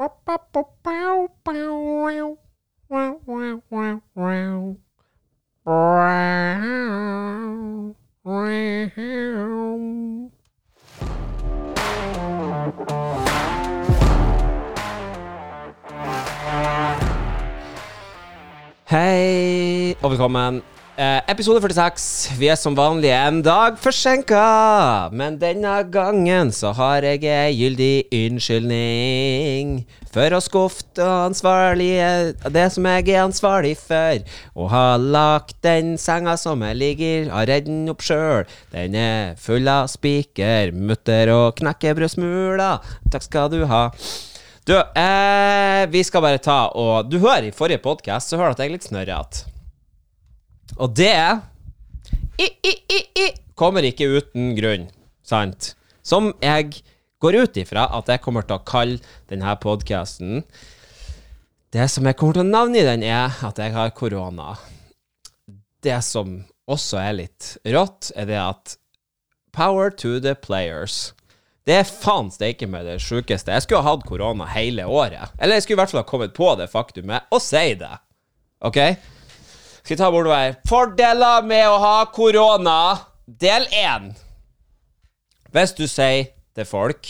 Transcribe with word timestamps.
Hei 0.00 0.06
og 20.02 20.10
velkommen. 20.10 20.62
Eh, 21.00 21.22
episode 21.32 21.62
46. 21.64 22.34
Vi 22.36 22.50
er 22.52 22.58
som 22.60 22.74
vanlig 22.76 23.08
en 23.16 23.38
dag 23.40 23.78
forsinka, 23.80 25.08
men 25.16 25.38
denne 25.40 25.78
gangen 25.88 26.50
så 26.52 26.74
har 26.76 27.06
jeg 27.06 27.22
ei 27.24 27.54
gyldig 27.56 28.10
unnskyldning 28.18 29.70
for 30.12 30.36
å 30.36 30.42
skuffe 30.44 31.00
ansvarlige 31.00 32.10
det 32.52 32.66
som 32.74 32.84
jeg 32.90 33.06
er 33.14 33.22
ansvarlig 33.22 33.78
for, 33.80 34.20
og 34.52 34.68
ha 34.74 34.98
lagt 35.00 35.56
den 35.64 35.94
senga 35.96 36.34
som 36.36 36.60
jeg 36.68 36.76
ligger, 36.76 37.30
har 37.32 37.48
redd 37.48 37.70
den 37.70 37.88
opp 37.88 38.04
sjøl. 38.04 38.44
Den 38.74 38.98
er 39.00 39.38
full 39.40 39.70
av 39.72 39.88
spiker, 39.88 40.74
mutter 40.76 41.32
og 41.32 41.54
knekkebrødsmuler. 41.62 42.92
Takk 43.08 43.24
skal 43.24 43.48
du 43.54 43.62
ha. 43.72 43.86
Du, 44.68 44.76
eh, 44.76 45.86
vi 45.88 46.04
skal 46.04 46.20
bare 46.20 46.44
ta 46.44 46.66
og 46.76 47.08
Du 47.08 47.16
hører 47.24 47.48
i 47.48 47.56
forrige 47.56 47.80
podkast, 47.80 48.28
så 48.28 48.36
hører 48.36 48.52
du 48.52 48.60
at 48.60 48.66
jeg 48.66 48.68
er 48.68 48.76
litt 48.76 48.90
snørrete. 48.90 49.49
Og 50.80 50.94
det 50.96 51.12
i, 52.40 52.46
i, 52.64 52.72
i, 53.20 53.26
kommer 53.58 53.84
ikke 53.84 54.08
uten 54.08 54.54
grunn, 54.56 54.88
sant? 55.20 55.74
Som 56.00 56.32
jeg 56.40 56.80
går 57.20 57.36
ut 57.42 57.58
ifra 57.60 57.84
at 57.98 58.08
jeg 58.08 58.22
kommer 58.24 58.46
til 58.48 58.56
å 58.56 58.64
kalle 58.64 59.00
denne 59.28 59.52
podkasten 59.60 60.40
Det 61.70 61.84
som 61.92 62.08
jeg 62.08 62.16
kommer 62.16 62.38
til 62.38 62.46
å 62.46 62.48
navne 62.48 62.80
i 62.80 62.86
den, 62.86 63.04
er 63.04 63.36
at 63.46 63.60
jeg 63.60 63.76
har 63.76 63.92
korona. 63.94 64.56
Det 65.84 66.00
som 66.02 66.40
også 66.70 66.98
er 67.02 67.18
litt 67.20 67.52
rått, 67.68 68.10
er 68.16 68.26
det 68.30 68.40
at 68.40 68.76
Power 69.52 69.90
to 69.90 70.18
the 70.22 70.32
players. 70.38 71.12
Det 71.66 71.76
er 71.76 71.86
faen 71.86 72.30
steike 72.32 72.66
meg 72.70 72.86
det 72.86 73.00
sjukeste. 73.02 73.52
Jeg 73.52 73.66
skulle 73.66 73.82
ha 73.84 73.92
hatt 73.92 74.06
korona 74.08 74.46
hele 74.50 74.86
året. 74.86 75.34
Eller 75.38 75.58
jeg 75.58 75.66
skulle 75.66 75.78
i 75.78 75.82
hvert 75.82 75.92
fall 75.92 76.02
ha 76.04 76.08
kommet 76.08 76.34
på 76.34 76.50
det 76.58 76.70
faktumet 76.72 77.30
og 77.34 77.42
si 77.44 77.74
det. 77.78 77.92
OK? 78.66 78.78
Skal 79.90 79.96
vi 79.96 80.04
ta 80.04 80.10
bortover. 80.14 80.52
Fordeler 80.70 81.46
med 81.50 81.64
å 81.66 81.78
ha 81.82 81.94
korona. 82.14 82.74
Del 83.26 83.64
én. 83.74 84.12
Hvis 85.50 85.72
du 85.74 85.82
sier 85.90 86.28
til 86.54 86.68
folk 86.70 87.08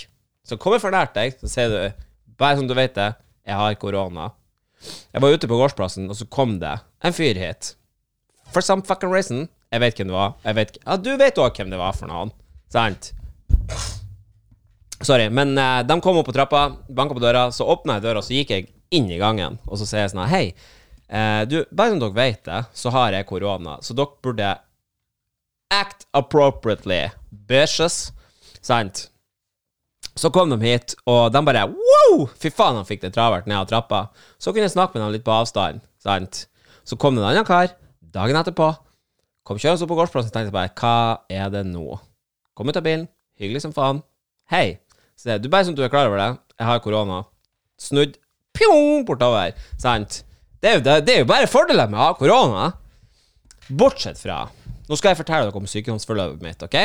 som 0.48 0.56
kommer 0.56 0.80
for 0.80 0.96
nært 0.96 1.12
deg, 1.12 1.36
så 1.42 1.50
sier 1.52 1.68
du 1.68 2.06
bare 2.40 2.56
som 2.56 2.70
du 2.70 2.72
vet 2.78 2.96
det, 2.96 3.10
jeg 3.44 3.60
har 3.60 3.76
korona. 3.82 4.30
Jeg 5.12 5.20
var 5.20 5.36
ute 5.36 5.52
på 5.52 5.60
gårdsplassen, 5.60 6.08
og 6.08 6.16
så 6.16 6.24
kom 6.32 6.56
det 6.64 6.72
en 7.04 7.18
fyr 7.18 7.36
hit. 7.36 7.74
For 8.48 8.64
some 8.64 8.80
fucking 8.88 9.12
reason. 9.12 9.50
Jeg 9.68 9.84
vet 9.84 10.00
hvem 10.00 10.14
det 10.14 10.16
var. 10.16 10.34
Jeg 10.48 10.60
vet, 10.62 10.80
ja, 10.80 10.96
du 10.96 11.12
vet 11.20 11.44
òg 11.44 11.60
hvem 11.60 11.76
det 11.76 11.84
var 11.84 12.00
for 12.00 12.08
noen. 12.08 12.32
Sant? 12.72 13.12
Sorry, 15.04 15.28
men 15.28 15.52
uh, 15.60 15.84
de 15.84 16.00
kom 16.00 16.24
opp 16.24 16.32
på 16.32 16.38
trappa, 16.40 16.70
banka 16.88 17.12
på 17.12 17.28
døra, 17.28 17.50
så 17.52 17.68
åpna 17.76 18.00
jeg 18.00 18.08
døra, 18.08 18.24
så 18.24 18.40
gikk 18.40 18.56
jeg 18.56 18.70
inn 18.88 19.12
i 19.12 19.20
gangen, 19.20 19.60
og 19.68 19.76
så 19.76 19.84
sier 19.84 20.06
jeg 20.06 20.16
sånn 20.16 20.30
Hei, 20.32 20.46
eh, 21.10 21.42
du, 21.50 21.60
bare 21.70 21.92
som 21.92 22.00
dere 22.02 22.16
vet 22.16 22.42
det, 22.46 22.64
så 22.72 22.92
har 22.94 23.14
jeg 23.16 23.28
korona, 23.28 23.78
så 23.82 23.96
dere 23.98 24.22
burde 24.22 24.50
act 25.70 26.06
appropriately, 26.16 27.08
bitches. 27.30 28.10
Sant? 28.60 29.08
Så 30.18 30.30
kom 30.34 30.50
de 30.50 30.58
hit, 30.64 30.96
og 31.08 31.30
de 31.32 31.42
bare 31.46 31.68
Wow! 31.70 32.26
Fy 32.40 32.50
faen, 32.52 32.76
han 32.80 32.88
fikk 32.88 33.04
det 33.04 33.12
travelt 33.14 33.46
ned 33.48 33.60
av 33.60 33.68
trappa. 33.70 34.00
Så 34.40 34.52
kunne 34.52 34.66
jeg 34.66 34.74
snakke 34.74 34.98
med 34.98 35.04
dem 35.04 35.14
litt 35.14 35.24
på 35.24 35.32
avstand. 35.32 35.84
Sant? 36.02 36.46
Så 36.84 36.98
kom 36.98 37.14
det 37.16 37.22
en 37.22 37.30
annen 37.30 37.46
kar 37.46 37.70
dagen 38.00 38.38
etterpå. 38.40 38.72
Kom 39.46 39.60
kjørende 39.60 39.86
opp 39.86 39.92
på 39.92 39.98
gårdsplassen 40.00 40.32
og 40.32 40.34
tenkte 40.34 40.54
bare 40.54 40.72
Hva 40.76 40.94
er 41.30 41.52
det 41.54 41.62
nå? 41.70 42.00
Kom 42.58 42.68
ut 42.68 42.76
av 42.76 42.84
bilen. 42.84 43.06
Hyggelig 43.40 43.62
som 43.64 43.74
faen. 43.76 44.02
Hei. 44.50 44.80
Så 45.16 45.38
du 45.38 45.48
bare 45.52 45.68
som 45.68 45.76
du 45.76 45.84
er 45.84 45.92
klar 45.92 46.08
over 46.08 46.20
det, 46.20 46.30
jeg 46.58 46.68
har 46.68 46.82
korona. 46.82 47.22
Snudd 47.80 48.18
pjong 48.56 49.06
bortover. 49.08 49.54
Sant? 49.80 50.22
Det 50.60 50.68
er, 50.68 50.76
jo, 50.76 50.82
det, 50.84 51.14
er 51.14 51.22
jo 51.22 51.28
bare 51.28 51.48
fordeler 51.48 51.88
med 51.88 51.96
å 51.96 52.08
ha 52.10 52.16
korona. 52.18 52.64
Bortsett 53.70 54.18
fra 54.20 54.42
Nå 54.90 54.96
skal 54.98 55.12
jeg 55.12 55.20
fortelle 55.20 55.46
dere 55.46 55.60
om 55.60 55.68
sykdomsforløpet 55.70 56.42
mitt, 56.42 56.62
OK? 56.66 56.76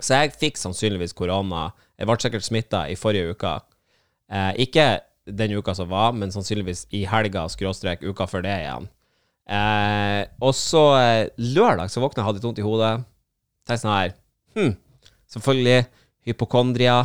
Så 0.00 0.16
jeg 0.16 0.32
fikk 0.40 0.56
sannsynligvis 0.56 1.12
korona. 1.12 1.66
Jeg 2.00 2.08
ble 2.08 2.16
sikkert 2.22 2.46
smitta 2.46 2.86
i 2.88 2.96
forrige 2.96 3.34
uke. 3.34 3.50
Eh, 4.32 4.62
ikke 4.64 4.86
den 5.28 5.52
uka 5.60 5.74
som 5.76 5.90
var, 5.90 6.14
men 6.16 6.32
sannsynligvis 6.32 6.86
i 6.96 7.02
helga 7.10 7.44
skråstrek 7.52 8.00
uka 8.08 8.24
før 8.30 8.46
det 8.46 8.54
igjen. 8.62 8.88
Eh, 9.50 10.22
og 10.40 10.56
så 10.56 10.84
eh, 10.96 11.28
lørdag 11.36 11.92
så 11.92 12.00
våkna 12.00 12.22
jeg 12.22 12.30
hadde 12.30 12.44
vondt 12.46 12.62
i 12.62 12.64
hodet. 12.64 12.94
Tenkte 13.68 13.82
sånn 13.84 13.96
her 13.98 14.16
Hm, 14.56 14.72
selvfølgelig. 15.30 15.84
Hypokondria 16.26 16.96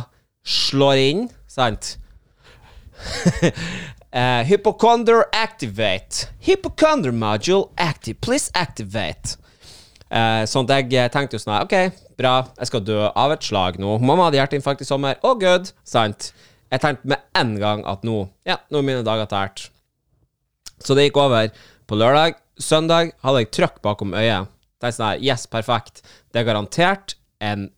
slår 0.46 1.02
inn, 1.04 1.26
sant? 1.50 1.94
uh, 4.12 4.42
hypochonder 4.46 5.24
activate. 5.32 6.28
Hypochonder 6.40 7.12
module 7.12 7.70
active. 7.76 8.20
Please 8.20 8.50
activate. 8.54 9.36
Uh, 10.06 10.44
sånn 10.46 10.68
at 10.70 10.92
jeg 10.92 11.10
tenkte 11.14 11.38
jo 11.38 11.42
sånn 11.42 11.56
her, 11.56 11.66
OK, 11.66 12.04
bra, 12.18 12.34
jeg 12.60 12.70
skal 12.70 12.84
dø 12.86 13.00
av 13.08 13.34
et 13.34 13.46
slag 13.46 13.80
nå. 13.82 13.96
Mamma 13.98 14.28
hadde 14.28 14.40
hjerteinfarkt 14.40 14.84
i 14.84 14.88
sommer. 14.88 15.18
Oh, 15.26 15.34
good. 15.38 15.72
Sant. 15.86 16.30
Jeg 16.70 16.82
tenkte 16.82 17.10
med 17.10 17.22
en 17.38 17.56
gang 17.62 17.84
at 17.88 18.06
nå, 18.06 18.24
ja, 18.46 18.60
nå 18.70 18.80
er 18.80 18.86
mine 18.86 19.06
dager 19.06 19.28
tært. 19.30 19.68
Så 20.82 20.94
det 20.94 21.08
gikk 21.08 21.20
over 21.22 21.50
på 21.88 21.98
lørdag. 21.98 22.38
Søndag 22.62 23.12
hadde 23.24 23.42
jeg 23.44 23.52
trøkk 23.58 23.82
bakom 23.84 24.14
øyet. 24.16 24.50
Tenkte 24.80 24.96
sånn 24.98 25.10
her, 25.10 25.22
yes, 25.24 25.46
perfekt. 25.50 26.02
Det 26.32 26.42
er 26.42 26.50
garantert 26.50 27.18
en 27.42 27.70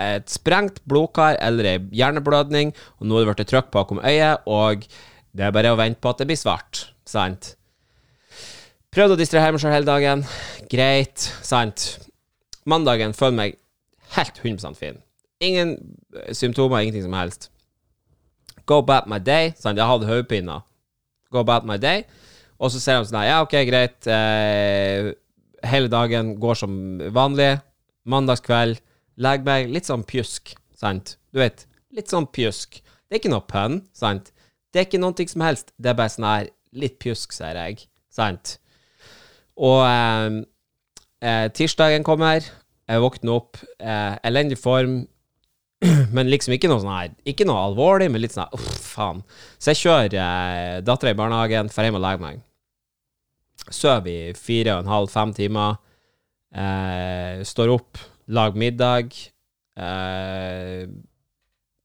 et 0.00 0.30
sprengt 0.32 0.80
blodkar 0.88 1.36
eller 1.42 1.66
ei 1.68 1.78
hjerneblødning, 1.92 2.72
og 3.00 3.08
nå 3.08 3.18
er 3.18 3.26
det 3.26 3.34
blitt 3.34 3.50
trøkk 3.52 3.68
bakom 3.74 4.00
øyet, 4.00 4.40
og 4.48 4.86
det 5.32 5.46
er 5.46 5.54
bare 5.54 5.72
å 5.72 5.78
vente 5.80 6.00
på 6.02 6.12
at 6.12 6.20
det 6.20 6.28
blir 6.28 6.40
svart. 6.40 6.86
Sant? 7.08 7.54
Prøvde 8.92 9.16
å 9.16 9.20
distrahere 9.20 9.54
meg 9.54 9.62
sjøl 9.62 9.72
hele 9.72 9.88
dagen. 9.88 10.24
Greit. 10.72 11.24
Sant? 11.44 11.86
Mandagen 12.68 13.16
føler 13.16 13.38
meg 13.38 13.56
helt 14.16 14.42
100 14.42 14.76
fin. 14.78 15.00
Ingen 15.42 15.74
symptomer, 16.36 16.82
ingenting 16.82 17.06
som 17.06 17.16
helst. 17.16 17.48
Go 18.68 18.78
about 18.82 19.08
my 19.10 19.18
day. 19.18 19.54
Sant? 19.56 19.80
Jeg 19.80 19.88
hadde 19.88 20.10
hodepine. 20.10 20.60
Go 21.32 21.40
about 21.40 21.64
my 21.66 21.78
day. 21.80 22.04
Og 22.60 22.70
så 22.70 22.78
ser 22.78 23.00
de 23.00 23.08
sånn 23.08 23.24
Ja, 23.26 23.40
OK, 23.42 23.56
greit. 23.66 24.06
Eh, 24.06 25.10
hele 25.66 25.90
dagen 25.90 26.36
går 26.42 26.60
som 26.60 26.76
vanlig. 27.14 27.56
Mandagskveld 28.04 28.82
legger 29.22 29.46
meg 29.48 29.72
litt 29.72 29.88
sånn 29.88 30.04
pjusk, 30.06 30.52
sant? 30.76 31.16
Du 31.32 31.40
vet, 31.40 31.66
litt 31.94 32.12
sånn 32.12 32.28
pjusk. 32.28 32.80
Det 32.82 33.16
er 33.16 33.22
ikke 33.22 33.32
noe 33.32 33.46
pønn, 33.48 33.82
sant? 33.96 34.30
Det 34.72 34.80
er 34.80 34.88
ikke 34.88 35.00
noe 35.02 35.28
som 35.28 35.44
helst. 35.44 35.72
Det 35.76 35.92
er 35.92 35.98
bare 35.98 36.12
sånn 36.12 36.28
her 36.28 36.50
litt 36.72 36.98
pjusk, 37.02 37.34
sier 37.36 37.58
jeg, 37.58 37.86
sant? 38.12 38.56
Og 39.60 39.82
eh, 39.84 40.38
eh, 41.20 41.46
tirsdagen 41.52 42.06
kommer. 42.06 42.44
Jeg 42.88 43.02
våkner 43.04 43.36
opp. 43.36 43.60
Eh, 43.78 44.14
elendig 44.28 44.58
form. 44.60 45.02
Men 46.16 46.30
liksom 46.30 46.54
ikke 46.54 46.70
noe 46.70 46.78
sånn 46.78 46.94
her 46.94 47.08
Ikke 47.26 47.42
noe 47.42 47.58
alvorlig, 47.58 48.06
men 48.12 48.22
litt 48.22 48.30
sånn 48.30 48.44
her 48.44 48.52
Uff, 48.54 48.84
faen. 48.94 49.24
Så 49.58 49.72
jeg 49.72 49.80
kjører 49.80 50.14
eh, 50.14 50.76
dattera 50.86 51.10
i 51.10 51.18
barnehagen, 51.18 51.70
drar 51.72 51.88
hjem 51.88 51.98
og 51.98 52.04
legger 52.04 52.22
meg. 52.22 52.42
Sover 53.66 54.10
i 54.12 54.36
fire 54.38 54.76
og 54.76 54.84
en 54.84 54.92
halv, 54.92 55.10
fem 55.10 55.32
timer. 55.34 55.80
Eh, 56.54 57.42
står 57.48 57.72
opp 57.74 57.98
lager 58.30 58.62
middag. 58.62 59.10
Eh, 59.74 60.86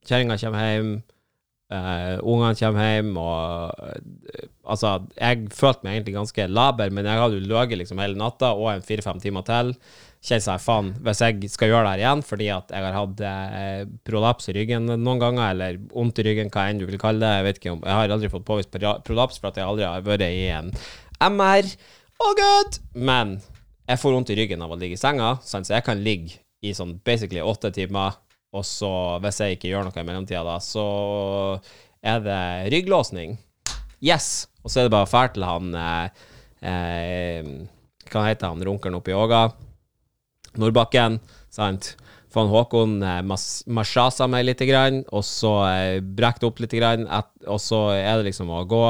Kjerringa 0.07 0.37
kommer 0.39 0.67
hjem. 0.67 0.91
Uh, 1.67 2.15
ungene 2.23 2.55
kommer 2.55 2.85
hjem, 2.93 3.09
og 3.19 3.73
uh, 3.75 4.45
Altså, 4.67 4.93
jeg 5.15 5.49
følte 5.55 5.83
meg 5.83 5.97
egentlig 5.97 6.13
ganske 6.15 6.45
laber, 6.51 6.91
men 6.91 7.07
jeg 7.07 7.19
hadde 7.19 7.37
jo 7.39 7.43
ligget 7.47 7.79
liksom 7.81 7.99
hele 8.03 8.19
natta 8.19 8.53
og 8.55 8.69
en 8.71 8.83
fire-fem 8.83 9.19
timer 9.23 9.43
til. 9.47 9.73
Kjente 10.23 10.43
seg 10.43 10.63
faen, 10.63 10.93
hvis 11.03 11.21
jeg 11.23 11.51
skal 11.53 11.71
gjøre 11.71 11.85
det 11.85 11.91
her 11.93 12.03
igjen 12.03 12.23
fordi 12.25 12.47
at 12.51 12.71
jeg 12.75 12.83
har 12.83 12.95
hatt 12.97 13.23
uh, 13.23 13.83
prolaps 14.07 14.49
i 14.51 14.55
ryggen 14.57 14.89
noen 14.91 15.21
ganger, 15.23 15.53
eller 15.53 15.79
vondt 15.91 16.19
i 16.19 16.27
ryggen, 16.27 16.51
hva 16.51 16.65
enn 16.67 16.81
du 16.81 16.87
vil 16.87 16.99
kalle 16.99 17.23
det, 17.23 17.33
jeg 17.35 17.47
vet 17.47 17.61
ikke 17.61 17.75
om 17.75 17.83
Jeg 17.85 17.99
har 17.99 18.15
aldri 18.15 18.31
fått 18.33 18.47
påvist 18.47 18.79
prolaps 19.07 19.39
for 19.39 19.51
at 19.51 19.59
jeg 19.59 19.67
aldri 19.67 19.87
har 19.87 20.07
vært 20.07 20.27
i 20.27 20.49
en 20.55 20.73
MR. 21.31 21.71
Oh 22.23 22.35
god! 22.35 22.79
Men 22.95 23.37
jeg 23.87 24.01
får 24.01 24.15
vondt 24.15 24.31
i 24.33 24.39
ryggen 24.39 24.63
av 24.63 24.71
å 24.71 24.79
ligge 24.79 24.97
i 24.97 24.99
senga, 24.99 25.35
så 25.43 25.63
jeg 25.63 25.83
kan 25.87 26.03
ligge 26.03 26.41
i 26.65 26.73
sånn 26.75 26.97
basically 27.05 27.43
åtte 27.43 27.71
timer, 27.75 28.17
og 28.55 28.63
så, 28.65 28.91
hvis 29.23 29.41
jeg 29.43 29.57
ikke 29.57 29.71
gjør 29.71 29.87
noe 29.87 29.99
i 29.99 30.07
mellomtida, 30.07 30.43
da, 30.47 30.57
så 30.63 30.85
er 32.01 32.23
det 32.23 32.41
rygglåsning. 32.73 33.35
Yes! 34.03 34.47
Og 34.63 34.71
så 34.71 34.81
er 34.81 34.87
det 34.87 34.93
bare 34.93 35.07
å 35.07 35.27
til 35.33 35.45
han 35.47 35.75
eh, 35.79 36.25
eh, 36.67 37.47
Hva 38.11 38.25
heter 38.27 38.51
han 38.51 38.63
runkeren 38.67 38.97
oppe 38.99 39.13
i 39.13 39.17
Åga? 39.17 39.45
Nordbakken. 40.59 41.19
Sant? 41.53 41.95
Von 42.33 42.51
Håkon 42.51 42.97
eh, 43.01 43.21
mas- 43.25 43.63
marsjasa 43.67 44.27
meg 44.29 44.45
litt, 44.45 44.63
grann, 44.67 45.03
og 45.15 45.23
så 45.25 45.53
eh, 45.69 45.99
brekte 46.01 46.49
opp 46.49 46.59
litt, 46.61 46.75
grann, 46.75 47.07
et, 47.07 47.31
og 47.47 47.61
så 47.63 47.87
er 47.95 48.19
det 48.19 48.29
liksom 48.29 48.51
å 48.51 48.65
gå 48.67 48.83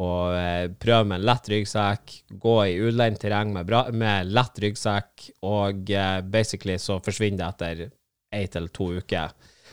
og 0.00 0.34
eh, 0.38 0.70
prøve 0.80 1.08
med 1.10 1.18
en 1.18 1.26
lett 1.26 1.48
ryggsekk, 1.50 2.14
gå 2.40 2.56
i 2.70 2.76
ulendt 2.78 3.20
terreng 3.24 3.50
med, 3.52 3.72
med 3.98 4.30
lett 4.30 4.60
ryggsekk, 4.62 5.30
og 5.50 5.90
eh, 5.90 6.20
basically 6.22 6.78
så 6.80 7.00
forsvinner 7.04 7.42
det 7.42 7.48
etter 7.50 7.99
ei 8.32 8.46
til 8.50 8.68
to 8.74 8.90
uker. 9.00 9.32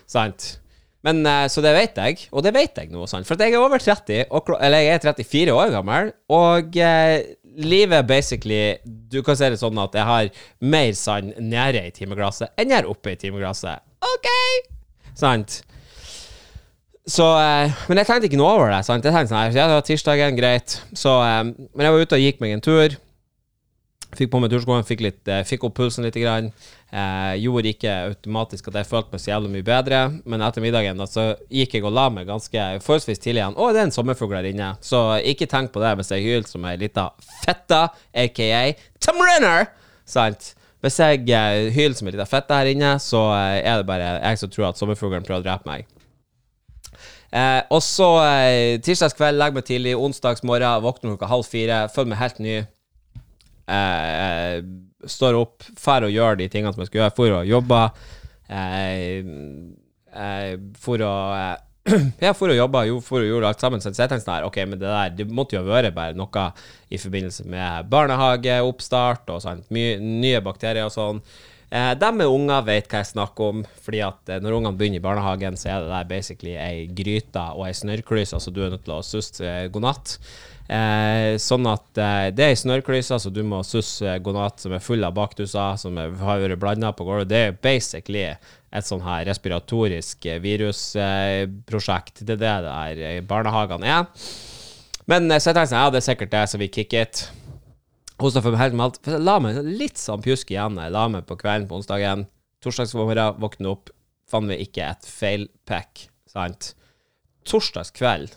Sant? 0.10 0.58
Men 1.06 1.22
eh, 1.26 1.46
Så 1.52 1.62
det 1.64 1.74
vet 1.78 2.00
jeg, 2.00 2.28
og 2.32 2.44
det 2.44 2.54
vet 2.56 2.78
jeg 2.82 2.90
nå, 2.92 3.06
sant? 3.08 3.28
for 3.28 3.40
jeg 3.40 3.54
er 3.54 3.62
over 3.62 3.80
30, 3.80 4.26
og, 4.34 4.50
eller 4.60 4.84
jeg 4.84 4.98
er 4.98 5.04
34 5.06 5.54
år 5.54 5.74
gammel, 5.76 6.12
og 6.34 6.78
eh, 6.82 7.36
livet 7.58 8.06
basically 8.10 8.78
Du 9.10 9.22
kan 9.26 9.38
si 9.38 9.48
det 9.50 9.58
sånn 9.62 9.80
at 9.82 9.96
jeg 9.98 10.06
har 10.06 10.28
mer 10.62 10.92
sand 10.98 11.38
nede 11.42 11.86
i 11.88 11.94
timeglasset 11.96 12.54
enn 12.58 12.74
jeg 12.74 12.82
har 12.82 12.90
oppe 12.90 13.14
i 13.14 13.20
timeglasset. 13.22 13.82
OK! 14.06 14.30
Sant? 15.18 15.62
Så, 17.08 17.24
eh, 17.40 17.72
men 17.88 18.02
jeg 18.02 18.10
tenkte 18.10 18.28
ikke 18.28 18.40
noe 18.42 18.52
over 18.58 18.72
det. 18.74 18.82
Sant? 18.84 19.06
Jeg 19.06 19.16
tenkte 19.16 19.32
sånn, 19.32 19.56
ja, 19.56 19.70
det 19.70 19.78
var 19.78 19.86
tirsdagen, 19.88 20.36
greit. 20.38 20.82
Så, 20.92 21.14
eh, 21.24 21.44
men 21.48 21.86
jeg 21.88 21.94
var 21.96 22.04
ute 22.04 22.18
og 22.20 22.26
gikk 22.26 22.42
meg 22.44 22.58
en 22.58 22.66
tur. 22.66 22.98
Fikk 24.16 24.30
på 24.32 24.40
meg 24.40 24.52
turskoene, 24.54 24.86
fikk, 24.88 25.02
litt, 25.04 25.22
eh, 25.28 25.44
fikk 25.44 25.66
opp 25.68 25.76
pulsen 25.76 26.06
litt. 26.08 26.16
Grann. 26.18 26.52
Eh, 26.88 27.34
gjorde 27.44 27.74
ikke 27.74 27.94
automatisk 28.08 28.70
at 28.70 28.78
jeg 28.80 28.88
følte 28.88 29.12
meg 29.12 29.20
så 29.20 29.32
jævlig 29.34 29.50
mye 29.52 29.66
bedre, 29.68 29.98
men 30.24 30.44
etter 30.46 30.64
middagen 30.64 31.02
da, 31.02 31.04
så 31.04 31.26
gikk 31.52 31.76
jeg 31.76 31.84
og 31.84 31.92
la 31.98 32.06
meg 32.14 32.30
ganske 32.30 32.68
forholdsvis 32.86 33.20
tidlig 33.20 33.42
igjen. 33.42 33.58
Å, 33.60 33.72
det 33.76 33.82
er 33.82 33.90
en 33.90 33.96
sommerfugl 33.96 34.38
der 34.38 34.48
inne. 34.54 34.70
Så 34.80 35.02
ikke 35.28 35.50
tenk 35.52 35.74
på 35.74 35.84
det 35.84 35.92
hvis 36.00 36.14
jeg 36.16 36.24
hyler 36.24 36.48
som 36.48 36.64
ei 36.70 36.78
lita 36.80 37.10
fette, 37.44 37.82
aka 38.24 38.62
Tom 39.04 39.20
Renner! 39.20 39.68
Sant? 40.08 40.54
Hvis 40.86 41.02
jeg 41.02 41.28
eh, 41.28 41.68
hyler 41.76 41.98
som 41.98 42.08
ei 42.08 42.16
lita 42.16 42.30
fette 42.30 42.56
her 42.56 42.72
inne, 42.72 42.96
så 43.04 43.28
eh, 43.36 43.60
er 43.68 43.82
det 43.82 43.90
bare 43.90 44.16
jeg 44.22 44.40
som 44.40 44.56
tror 44.56 44.70
at 44.70 44.80
sommerfuglen 44.80 45.28
prøver 45.28 45.44
å 45.44 45.48
drepe 45.50 45.68
meg. 45.68 45.92
Eh, 47.36 47.62
og 47.74 47.84
så 47.84 48.08
eh, 48.24 48.80
tirsdagskveld, 48.80 49.36
legger 49.42 49.60
meg 49.60 49.68
tidlig. 49.68 49.98
Onsdagsmorgen, 50.00 50.84
våkner 50.86 51.12
klokka 51.12 51.32
halv 51.34 51.52
fire. 51.52 51.84
Føler 51.92 52.14
meg 52.14 52.22
helt 52.24 52.40
ny. 52.44 52.58
Eh, 53.68 54.62
står 55.08 55.38
opp, 55.38 55.66
drar 55.76 56.08
og 56.08 56.14
gjør 56.14 56.40
de 56.40 56.50
tingene 56.52 56.74
som 56.74 56.84
jeg 56.84 56.92
skulle 56.92 57.04
gjøre. 57.06 57.18
For 57.18 57.38
å 57.40 57.46
jobbe. 57.48 57.82
Eh, 58.48 59.32
for 60.84 61.04
å 61.06 61.14
Ja, 62.20 62.34
for 62.40 62.52
å 62.52 62.56
jobbe, 62.56 62.82
jo, 62.90 62.98
for 63.04 63.24
å 63.24 63.28
gjøre 63.28 63.52
alt 63.52 63.64
sammen. 63.64 63.84
Så 63.84 63.94
jeg 63.94 64.10
tenkte 64.12 64.26
sånn 64.26 64.48
ok, 64.48 64.58
men 64.68 64.80
det 64.80 64.88
der 64.88 65.14
Det 65.16 65.28
måtte 65.32 65.56
jo 65.56 65.68
være 65.68 65.94
bare 65.96 66.18
noe 66.18 66.48
i 66.90 67.00
forbindelse 67.00 67.46
med 67.48 67.92
barnehageoppstart 67.92 69.30
og 69.36 69.44
sånt. 69.44 69.70
Mye 69.72 70.00
nye 70.02 70.42
bakterier 70.44 70.88
og 70.88 70.96
sånn. 70.96 71.22
Eh, 71.68 71.94
de 72.00 72.10
med 72.16 72.32
unger 72.32 72.64
vet 72.64 72.86
hva 72.88 73.02
jeg 73.02 73.10
snakker 73.10 73.50
om, 73.52 73.64
fordi 73.84 74.00
at 74.06 74.30
eh, 74.32 74.40
når 74.40 74.56
ungene 74.56 74.80
begynner 74.80 75.02
i 75.02 75.04
barnehagen, 75.04 75.58
så 75.60 75.74
er 75.74 75.82
det 75.84 75.92
der 75.92 76.06
basically 76.08 76.54
ei 76.56 76.86
gryte 76.96 77.44
og 77.58 77.66
ei 77.68 77.74
snørrklyse, 77.76 78.40
så 78.40 78.54
du 78.56 78.62
er 78.64 78.72
nødt 78.72 78.86
til 78.88 78.96
å 78.96 79.04
suste 79.04 79.44
eh, 79.44 79.66
god 79.74 79.84
natt. 79.84 80.14
Eh, 80.68 81.38
sånn 81.40 81.64
at 81.72 81.96
eh, 81.96 82.28
det 82.36 82.44
er 82.44 82.52
ei 82.52 82.60
snørrklyse, 82.60 83.16
så 83.24 83.32
du 83.32 83.40
må 83.48 83.62
susse 83.64 84.18
gonat 84.24 84.60
som 84.60 84.74
er 84.76 84.84
full 84.84 85.06
av 85.08 85.16
baktuser, 85.16 85.78
som 85.80 85.96
er, 86.02 86.12
har 86.20 86.42
vært 86.44 86.60
blanda 86.60 86.92
på 86.92 87.06
gulvet. 87.08 87.30
Det 87.32 87.40
er 87.40 87.60
basically 87.64 88.26
et 88.28 88.88
sånn 88.88 89.06
her 89.06 89.24
respiratorisk 89.30 90.28
eh, 90.28 90.42
virusprosjekt. 90.44 92.26
det 92.28 92.36
er 92.36 92.42
det 92.42 92.54
der 92.68 93.04
eh, 93.10 93.20
barnehagene 93.24 93.94
er. 93.94 94.26
Men 95.08 95.32
eh, 95.32 95.40
så 95.40 95.54
jeg 95.54 95.60
tenkte 95.60 95.72
sånn, 95.72 95.86
ja, 95.86 95.94
det 95.94 96.02
er 96.02 96.08
sikkert 96.10 96.34
det, 96.36 96.46
så 96.52 96.60
vi 96.60 96.72
kick 96.74 96.96
it. 97.00 97.22
Hosta 98.20 98.44
for 98.44 98.60
helt 98.60 98.76
med 98.76 98.90
alt. 98.90 99.12
La 99.24 99.38
meg 99.40 99.62
litt 99.64 100.02
sånn 100.02 100.24
pjusk 100.26 100.52
igjen. 100.52 100.82
Jeg 100.84 100.96
la 100.96 101.06
meg 101.14 101.30
på 101.30 101.38
kvelden 101.40 101.70
på 101.70 101.80
onsdagen. 101.80 102.26
Torsdagsmorgen, 102.66 103.38
våkne 103.40 103.72
opp, 103.72 103.94
fant 104.28 104.50
vi 104.50 104.58
ikke 104.66 104.90
et 104.90 105.08
feilpack, 105.08 106.10
sant. 106.28 106.74
Torsdagskveld 107.48 108.36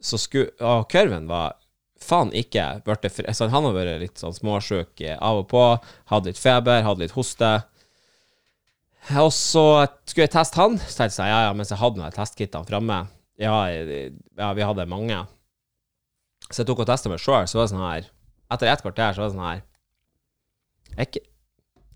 så 0.00 0.18
skulle 0.20 0.50
Og 0.64 0.86
kurven 0.88 1.26
var 1.28 1.58
faen 2.00 2.32
ikke 2.32 2.80
ble. 2.86 2.96
Altså, 3.28 3.50
han 3.52 3.66
har 3.66 3.76
vært 3.76 4.00
litt 4.00 4.20
sånn 4.20 4.34
småsjuk 4.36 5.02
eh, 5.04 5.18
av 5.20 5.42
og 5.42 5.48
på. 5.52 5.64
Hadde 6.12 6.32
litt 6.32 6.40
feber, 6.40 6.82
hadde 6.86 7.04
litt 7.04 7.16
hoste. 7.16 7.50
Og 9.20 9.32
så 9.34 9.64
skulle 10.08 10.26
jeg 10.26 10.34
teste 10.34 10.60
han. 10.60 10.78
Så 10.80 11.02
tenkte 11.02 11.24
jeg 11.24 11.32
ja, 11.34 11.42
ja, 11.48 11.56
mens 11.56 11.72
jeg 11.72 11.80
hadde 11.80 12.00
noen 12.00 12.14
testkittene 12.16 12.68
framme 12.68 13.02
ja, 13.40 13.54
ja, 13.72 14.52
vi 14.52 14.64
hadde 14.68 14.84
mange. 14.90 15.16
Så 16.50 16.60
jeg 16.60 16.68
tok 16.68 16.82
og 16.84 16.88
testa 16.90 17.08
meg 17.08 17.22
sjøl, 17.22 17.46
så 17.48 17.56
var 17.56 17.66
det 17.66 17.72
sånn 17.72 17.84
her 17.84 18.08
Etter 18.50 18.68
et 18.72 18.82
kvarter 18.82 19.14
så 19.14 19.22
var 19.22 19.28
det 19.28 19.34
sånn 19.36 19.44
her 19.46 19.60
Er 20.96 21.06
ikke, 21.06 21.22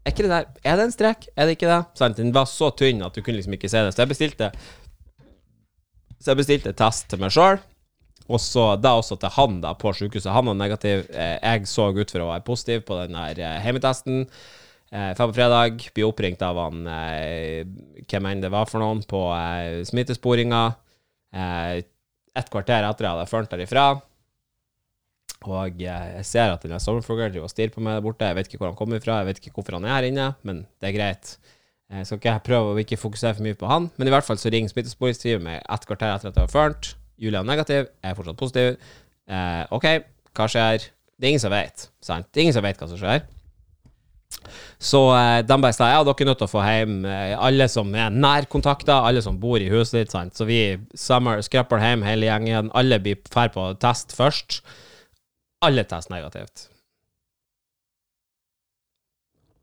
er 0.04 0.14
ikke 0.14 0.24
det 0.24 0.30
der 0.30 0.70
Er 0.70 0.78
det 0.78 0.86
en 0.86 0.94
strek? 0.94 1.26
Er 1.34 1.48
det 1.48 1.56
ikke 1.56 1.70
det? 1.72 1.80
Sant? 1.98 2.20
Den 2.20 2.32
var 2.36 2.46
så 2.48 2.70
tynn 2.78 3.02
at 3.04 3.16
du 3.16 3.20
kunne 3.20 3.40
liksom 3.40 3.56
ikke 3.56 3.70
se 3.72 3.82
det. 3.82 3.92
Så 3.96 4.04
jeg 4.04 4.12
bestilte 4.12 4.50
Så 6.20 6.30
jeg 6.30 6.40
bestilte 6.40 6.74
test 6.78 7.08
til 7.10 7.20
meg 7.24 7.34
sjøl. 7.34 7.58
Og 8.32 8.40
så 8.40 8.70
da 8.80 8.94
også 8.96 9.18
til 9.20 9.32
han 9.36 9.58
da 9.60 9.74
på 9.76 9.92
sykehuset. 9.92 10.32
Han 10.32 10.48
var 10.48 10.56
negativ. 10.56 11.04
Eh, 11.12 11.36
Jeg 11.42 11.68
så 11.68 11.90
ut 11.92 12.10
for 12.10 12.24
å 12.24 12.30
være 12.30 12.46
positiv 12.46 12.86
på 12.88 12.96
den 13.02 13.18
her 13.18 13.36
eh, 13.36 13.58
hjemmetesten. 13.66 14.24
Eh, 14.90 15.10
Fem 15.18 15.28
på 15.28 15.36
fredag. 15.36 15.84
Blir 15.92 16.08
oppringt 16.08 16.42
av 16.46 16.60
han 16.62 16.86
hvem 16.88 18.30
enn 18.30 18.40
det 18.44 18.52
var 18.54 18.70
for 18.70 18.80
noen, 18.80 19.02
på 19.04 19.20
smittesporinga. 19.90 20.64
Et 21.34 22.50
kvarter 22.50 22.86
etter 22.86 23.06
jeg 23.06 23.12
hadde 23.16 23.30
ført 23.30 23.52
derifra. 23.52 23.86
Og 25.44 25.82
jeg 25.82 26.24
ser 26.24 26.54
at 26.54 26.62
den 26.64 26.80
sommerfuglen 26.80 27.32
driver 27.34 27.50
og 27.50 27.52
stirrer 27.52 27.74
på 27.74 27.82
meg 27.84 27.98
der 27.98 28.04
borte. 28.06 28.28
Jeg 28.30 28.38
vet 28.38 28.48
ikke 28.48 28.62
hvor 28.62 28.70
han 28.70 28.78
kommer 28.78 29.02
fra, 29.04 29.18
jeg 29.20 29.28
vet 29.28 29.42
ikke 29.42 29.52
hvorfor 29.58 29.76
han 29.76 29.84
er 29.88 29.96
her 29.98 30.06
inne, 30.08 30.28
men 30.46 30.62
det 30.80 30.88
er 30.88 30.96
greit. 30.96 31.34
Jeg 31.92 32.08
skal 32.08 32.20
ikke 32.22 32.36
prøve 32.46 32.72
å 32.72 32.80
ikke 32.80 32.96
fokusere 32.96 33.36
for 33.36 33.44
mye 33.44 33.58
på 33.60 33.68
han, 33.68 33.90
men 33.98 34.08
i 34.08 34.14
hvert 34.14 34.24
fall 34.24 34.40
så 34.40 34.52
ringer 34.52 34.72
smittesporingsteamet 34.72 35.66
et 35.68 35.88
kvarter 35.90 36.14
etter 36.14 36.30
at 36.30 36.38
jeg 36.38 36.46
har 36.46 36.54
ført. 36.54 36.94
Julie 37.20 37.38
er 37.38 37.46
negativ, 37.46 37.86
jeg 37.86 38.10
er 38.10 38.18
fortsatt 38.18 38.38
positiv. 38.40 38.90
Eh, 39.30 39.62
OK, 39.74 39.86
hva 40.34 40.50
skjer? 40.50 40.90
Det 41.14 41.28
er 41.28 41.34
ingen 41.34 41.44
som 41.44 41.54
vet, 41.54 41.88
sant? 42.02 42.28
Det 42.30 42.40
er 42.40 42.48
ingen 42.48 42.56
som 42.56 42.66
vet 42.66 42.80
hva 42.80 42.90
som 42.90 43.00
skjer. 43.00 43.24
Så 44.82 45.00
eh, 45.14 45.40
de 45.46 45.56
bare 45.62 45.76
sa 45.76 45.88
ja, 45.92 46.02
dere 46.04 46.24
er 46.24 46.28
nødt 46.28 46.40
til 46.42 46.48
å 46.48 46.50
få 46.50 46.64
hjem 46.66 46.96
eh, 47.08 47.34
alle 47.38 47.68
som 47.70 47.92
er 47.96 48.12
nærkontakter, 48.12 49.06
alle 49.06 49.22
som 49.24 49.38
bor 49.40 49.62
i 49.62 49.70
huset 49.72 50.00
ditt. 50.00 50.14
Sant? 50.14 50.34
Så 50.36 50.46
vi 50.48 50.60
summer, 50.98 51.42
skrapper 51.44 51.82
hjem 51.82 52.04
hele 52.06 52.28
gjengen. 52.28 52.72
Alle 52.76 53.00
blir 53.02 53.20
fer 53.32 53.52
på 53.54 53.70
test 53.82 54.16
først. 54.16 54.60
Alle 55.64 55.86
tester 55.88 56.16
negativt. 56.16 56.66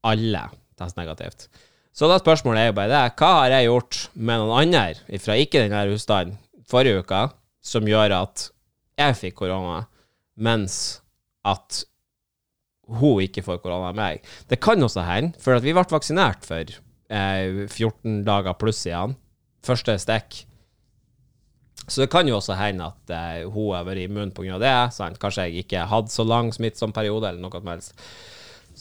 Alle 0.07 0.47
tester 0.79 1.03
negativt. 1.03 1.51
Så 1.93 2.07
da 2.07 2.15
spørsmålet 2.17 2.63
er 2.63 2.71
jo 2.71 2.77
bare 2.79 2.89
det. 2.89 3.03
Hva 3.19 3.33
har 3.41 3.53
jeg 3.57 3.67
gjort 3.67 3.99
med 4.15 4.39
noen 4.39 4.55
andre 4.63 5.19
fra 5.21 5.35
ikke 5.37 5.65
denne 5.65 5.83
husstanden 5.91 6.39
forrige 6.71 7.01
uke, 7.03 7.21
som 7.61 7.87
gjør 7.87 8.15
at 8.17 8.49
jeg 8.99 9.17
fikk 9.17 9.39
korona, 9.43 9.85
mens 10.41 10.75
at 11.47 11.83
hun 12.91 13.21
ikke 13.23 13.43
får 13.45 13.61
korona 13.63 13.91
av 13.91 13.97
meg. 13.97 14.25
Det 14.49 14.59
kan 14.61 14.81
også 14.83 15.05
hende, 15.07 15.37
for 15.41 15.55
at 15.55 15.65
vi 15.65 15.73
ble 15.75 15.85
vaksinert 15.93 16.45
for 16.47 16.67
eh, 16.67 17.67
14 17.67 18.23
dager 18.27 18.57
pluss 18.59 18.83
igjen. 18.87 19.15
Første 19.65 19.95
stikk. 20.01 20.41
Så 21.87 22.03
det 22.03 22.11
kan 22.13 22.27
jo 22.29 22.37
også 22.37 22.55
hende 22.59 22.89
at 22.91 23.13
eh, 23.15 23.47
hun 23.49 23.73
har 23.75 23.87
vært 23.87 24.05
immun 24.05 24.33
pga. 24.35 24.59
det. 24.61 24.75
Sant? 24.95 25.19
Kanskje 25.21 25.49
jeg 25.49 25.65
ikke 25.65 25.87
hadde 25.89 26.13
så 26.13 26.25
lang 26.27 26.51
smittsom 26.53 26.93
periode, 26.95 27.29
eller 27.29 27.41
noe 27.41 27.61
som 27.61 27.71
helst. 27.71 28.05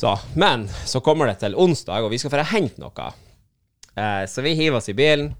Så, 0.01 0.15
men 0.39 0.69
så 0.87 1.03
kommer 1.05 1.29
det 1.29 1.41
til 1.43 1.57
onsdag, 1.59 2.05
og 2.05 2.13
vi 2.13 2.21
skal 2.21 2.33
få 2.33 2.45
hente 2.53 2.83
noe. 2.83 3.13
Eh, 3.95 4.25
så 4.31 4.45
vi 4.47 4.57
hiver 4.59 4.79
oss 4.79 4.91
i 4.93 4.97
bilen, 4.97 5.33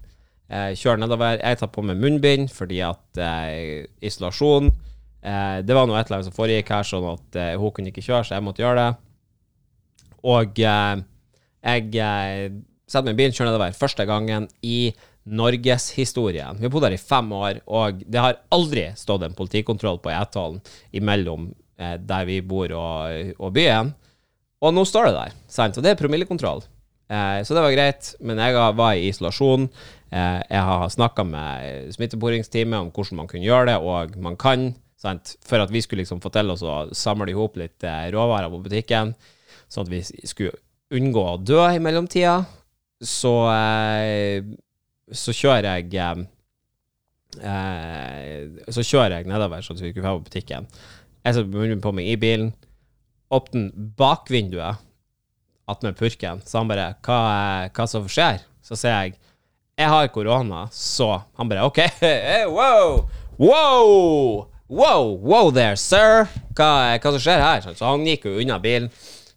eh, 0.51 0.71
kjører 0.77 1.01
nedover. 1.01 1.39
Jeg 1.39 1.59
tar 1.61 1.71
på 1.73 1.83
meg 1.87 2.01
munnbind 2.01 2.51
fordi 2.53 2.81
at 2.85 3.21
eh, 3.21 3.85
isolasjon 4.03 4.69
eh, 4.69 5.61
Det 5.65 5.77
var 5.77 5.87
noe 5.87 5.99
et 5.99 6.09
eller 6.09 6.19
annet 6.19 6.31
som 6.31 6.35
foregikk 6.35 6.73
her, 6.75 6.87
sånn 6.87 7.07
at 7.13 7.39
eh, 7.39 7.53
hun 7.61 7.73
kunne 7.75 7.93
ikke 7.93 8.05
kjøre, 8.05 8.25
så 8.27 8.35
jeg 8.37 8.45
måtte 8.45 8.65
gjøre 8.65 8.83
det. 8.83 8.91
Og 10.31 10.59
eh, 10.65 11.05
jeg 11.61 12.51
setter 12.91 13.07
meg 13.07 13.15
i 13.15 13.21
bilen, 13.21 13.37
kjører 13.37 13.53
nedover. 13.53 13.77
Første 13.77 14.05
gangen 14.09 14.49
i 14.65 14.91
norgeshistorien. 15.29 16.57
Vi 16.57 16.65
har 16.65 16.73
bodd 16.73 16.87
her 16.87 16.95
i 16.95 17.01
fem 17.01 17.27
år, 17.37 17.61
og 17.69 18.01
det 18.09 18.21
har 18.21 18.39
aldri 18.53 18.87
stått 18.97 19.25
en 19.27 19.37
politikontroll 19.37 19.99
på 20.01 20.09
E12 20.09 20.59
imellom 20.97 21.51
eh, 21.77 21.97
der 22.01 22.27
vi 22.29 22.39
bor 22.41 22.73
og, 22.73 23.33
og 23.37 23.53
byen. 23.55 23.93
Og 24.61 24.73
nå 24.73 24.85
står 24.85 25.09
det 25.09 25.17
der, 25.17 25.35
sant? 25.49 25.77
Og 25.77 25.85
det 25.85 25.93
er 25.93 25.99
promillekontroll. 26.01 26.63
Eh, 27.11 27.39
så 27.45 27.57
det 27.57 27.63
var 27.65 27.75
greit, 27.75 28.13
men 28.21 28.41
jeg 28.41 28.57
var 28.77 28.97
i 28.97 29.09
isolasjon. 29.11 29.69
Eh, 30.11 30.39
jeg 30.49 30.63
har 30.67 30.89
snakka 30.91 31.23
med 31.23 31.93
smittesporingsteamet 31.95 32.83
om 32.83 32.89
hvordan 32.91 33.21
man 33.21 33.29
kunne 33.31 33.45
gjøre 33.45 33.69
det, 33.71 33.77
og 33.79 34.17
man 34.19 34.35
kan, 34.39 34.73
sant? 34.99 35.37
for 35.47 35.63
at 35.63 35.71
vi 35.71 35.81
skulle 35.83 36.03
liksom 36.03 36.19
få 36.23 36.33
til 36.35 36.51
oss 36.51 36.63
å 36.67 36.81
samle 36.95 37.31
i 37.31 37.37
hop 37.37 37.55
litt 37.59 37.85
eh, 37.87 38.09
råvarer 38.11 38.51
på 38.51 38.59
butikken, 38.65 39.15
sånn 39.71 39.87
at 39.87 39.93
vi 39.93 40.01
skulle 40.27 40.57
unngå 40.91 41.23
å 41.23 41.39
dø 41.39 41.63
i 41.71 41.79
mellomtida. 41.79 42.41
Så, 43.01 43.31
eh, 43.55 44.43
så 45.11 45.33
kjører 45.33 45.81
jeg 45.81 46.27
Så 48.67 48.83
kjører 48.83 49.15
jeg 49.15 49.31
nedover, 49.31 49.63
sånn 49.63 49.77
at 49.79 49.83
vi 49.85 49.93
kunne 49.95 50.09
være 50.09 50.19
på 50.19 50.27
butikken. 50.27 50.67
Jeg 51.23 51.37
setter 51.37 51.47
munnbind 51.47 51.81
på 51.81 51.93
meg 51.95 52.09
i 52.11 52.19
bilen, 52.19 52.51
åpner 53.31 53.71
bakvinduet 53.97 54.83
attmed 55.71 55.95
purken. 55.95 56.41
Så 56.43 56.59
han 56.59 56.67
bare 56.67 56.91
hva, 57.05 57.19
hva 57.71 57.87
som 57.87 58.07
skjer? 58.11 58.41
Så 58.65 58.75
sier 58.75 59.07
jeg 59.07 59.15
jeg 59.81 59.91
har 59.91 60.11
korona, 60.13 60.65
så 60.71 61.09
Han 61.37 61.49
bare 61.51 61.65
OK, 61.67 61.79
hey, 62.01 62.45
wow, 62.49 63.07
wow, 63.37 64.45
wow, 64.69 65.15
wow 65.17 65.49
there, 65.51 65.77
sir. 65.79 66.27
Hva, 66.55 66.69
hva 66.97 67.15
som 67.15 67.21
skjer 67.21 67.41
her? 67.41 67.65
Så 67.73 67.87
han 67.87 68.05
gikk 68.07 68.29
jo 68.29 68.37
unna 68.43 68.59
bilen. 68.61 68.91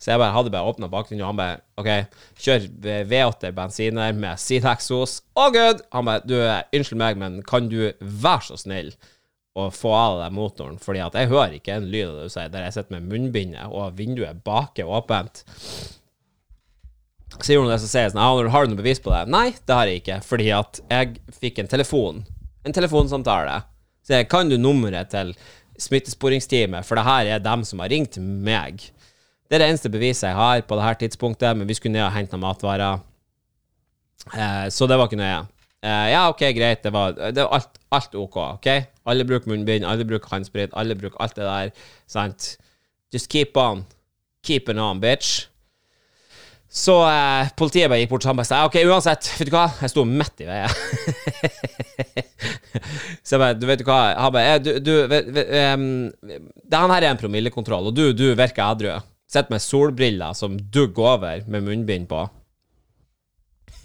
Så 0.04 0.12
jeg 0.12 0.20
bare 0.20 0.34
hadde 0.36 0.52
bare 0.52 0.68
åpna 0.68 0.90
bakgrunnen, 0.92 1.22
og 1.24 1.30
han 1.30 1.38
bare 1.38 1.60
OK, 1.80 2.18
kjør 2.44 2.66
V8 3.08 3.54
bensiner 3.56 4.12
med 4.12 4.36
sideeksos. 4.42 5.22
Å, 5.32 5.48
gud! 5.54 5.80
Han 5.96 6.10
bare 6.10 6.20
Du, 6.28 6.36
unnskyld 6.76 7.00
meg, 7.00 7.16
men 7.22 7.40
kan 7.48 7.70
du 7.72 7.78
være 7.98 8.50
så 8.50 8.58
snill 8.60 8.92
å 9.56 9.70
få 9.72 9.94
av 9.96 10.18
deg 10.20 10.36
motoren? 10.36 10.76
Fordi 10.82 11.00
at 11.06 11.16
jeg 11.16 11.32
hører 11.32 11.56
ikke 11.56 11.78
en 11.78 11.88
lyd 11.88 12.10
av 12.10 12.18
det 12.18 12.28
du 12.28 12.34
sier, 12.36 12.52
der 12.52 12.66
jeg 12.66 12.76
sitter 12.76 12.98
med 12.98 13.08
munnbindet, 13.14 13.64
og 13.72 13.96
vinduet 13.96 14.44
bak 14.44 14.76
er 14.82 14.92
åpent. 14.92 15.46
Så 17.40 17.54
gjorde 17.54 17.66
hun 17.66 17.73
det, 17.73 17.81
så 17.83 17.90
sier 17.90 18.07
jeg 18.07 18.14
sånn 18.14 18.23
«Ja, 18.23 18.50
Har 18.54 18.66
du 18.66 18.73
noe 18.73 18.81
bevis 18.81 19.00
på 19.02 19.11
det? 19.11 19.25
Nei, 19.33 19.49
det 19.66 19.75
har 19.75 19.90
jeg 19.90 20.02
ikke, 20.02 20.21
fordi 20.25 20.50
at 20.54 20.81
jeg 20.90 21.16
fikk 21.40 21.61
en 21.61 21.71
telefon. 21.71 22.23
En 22.64 22.76
telefonsamtale. 22.76 23.62
Så 24.07 24.19
jeg 24.19 24.28
kan 24.31 24.50
du 24.50 24.59
nummeret 24.61 25.11
til 25.12 25.33
smittesporingsteamet, 25.81 26.87
for 26.87 27.00
det 27.00 27.07
her 27.09 27.33
er 27.35 27.43
dem 27.43 27.64
som 27.66 27.83
har 27.83 27.90
ringt 27.90 28.19
meg. 28.21 28.85
Det 29.49 29.57
er 29.57 29.64
det 29.64 29.73
eneste 29.73 29.90
beviset 29.93 30.28
jeg 30.28 30.38
har 30.38 30.62
på 30.69 30.78
det 30.78 30.85
her 30.87 31.00
tidspunktet, 31.00 31.57
men 31.59 31.69
vi 31.69 31.76
skulle 31.76 31.97
ned 31.97 32.07
og 32.07 32.14
hente 32.14 32.38
matvarer. 32.40 33.02
Eh, 34.33 34.69
så 34.73 34.87
det 34.88 34.97
var 35.00 35.11
ikke 35.11 35.21
nøye. 35.21 35.43
Eh, 35.85 36.07
ja, 36.14 36.23
OK, 36.31 36.45
greit. 36.57 36.85
Det 36.85 36.93
var, 36.95 37.16
det 37.16 37.43
var 37.43 37.59
alt, 37.59 37.81
alt 37.93 38.14
OK. 38.16 38.37
ok? 38.37 38.69
Alle 39.11 39.26
bruker 39.28 39.50
munnbind, 39.52 39.85
alle 39.85 40.07
bruker 40.09 40.33
håndsprit, 40.33 40.73
alle 40.73 40.97
bruker 40.97 41.21
alt 41.21 41.37
det 41.37 41.45
der. 41.45 41.75
Sant? 42.09 42.54
Just 43.12 43.28
keep 43.33 43.57
on. 43.61 43.85
Keep 44.45 44.71
it 44.73 44.81
on, 44.81 45.00
bitch. 45.00 45.49
Så 46.75 46.95
eh, 47.07 47.52
politiet 47.54 47.87
bare 47.87 48.00
gikk 48.02 48.11
bort 48.11 48.25
sammen 48.26 48.43
og 48.43 48.49
sa 48.49 48.64
OK, 48.66 48.81
uansett, 48.83 49.28
vet 49.38 49.47
du 49.47 49.54
hva, 49.54 49.69
jeg 49.78 49.93
sto 49.93 50.02
midt 50.09 50.43
i 50.43 50.49
veien. 50.49 50.73
så 53.25 53.37
jeg 53.37 53.43
bare, 53.45 53.54
du 53.54 53.66
vet 53.69 53.78
du 53.78 53.87
hva, 53.87 53.99
han 54.19 54.35
bare, 54.35 54.57
du, 54.59 54.73
du 54.83 54.95
em, 55.14 55.85
det 56.19 56.81
her 56.81 56.97
er 56.99 57.12
en 57.12 57.21
promillekontroll, 57.21 57.93
og 57.93 57.95
du, 57.95 58.09
du 58.11 58.26
virker 58.35 58.64
edru. 58.66 58.97
Sitter 59.31 59.54
med 59.54 59.62
solbriller 59.62 60.35
som 60.35 60.59
dugger 60.59 61.12
over 61.14 61.47
med 61.47 61.69
munnbind 61.69 62.11
på. 62.11 62.25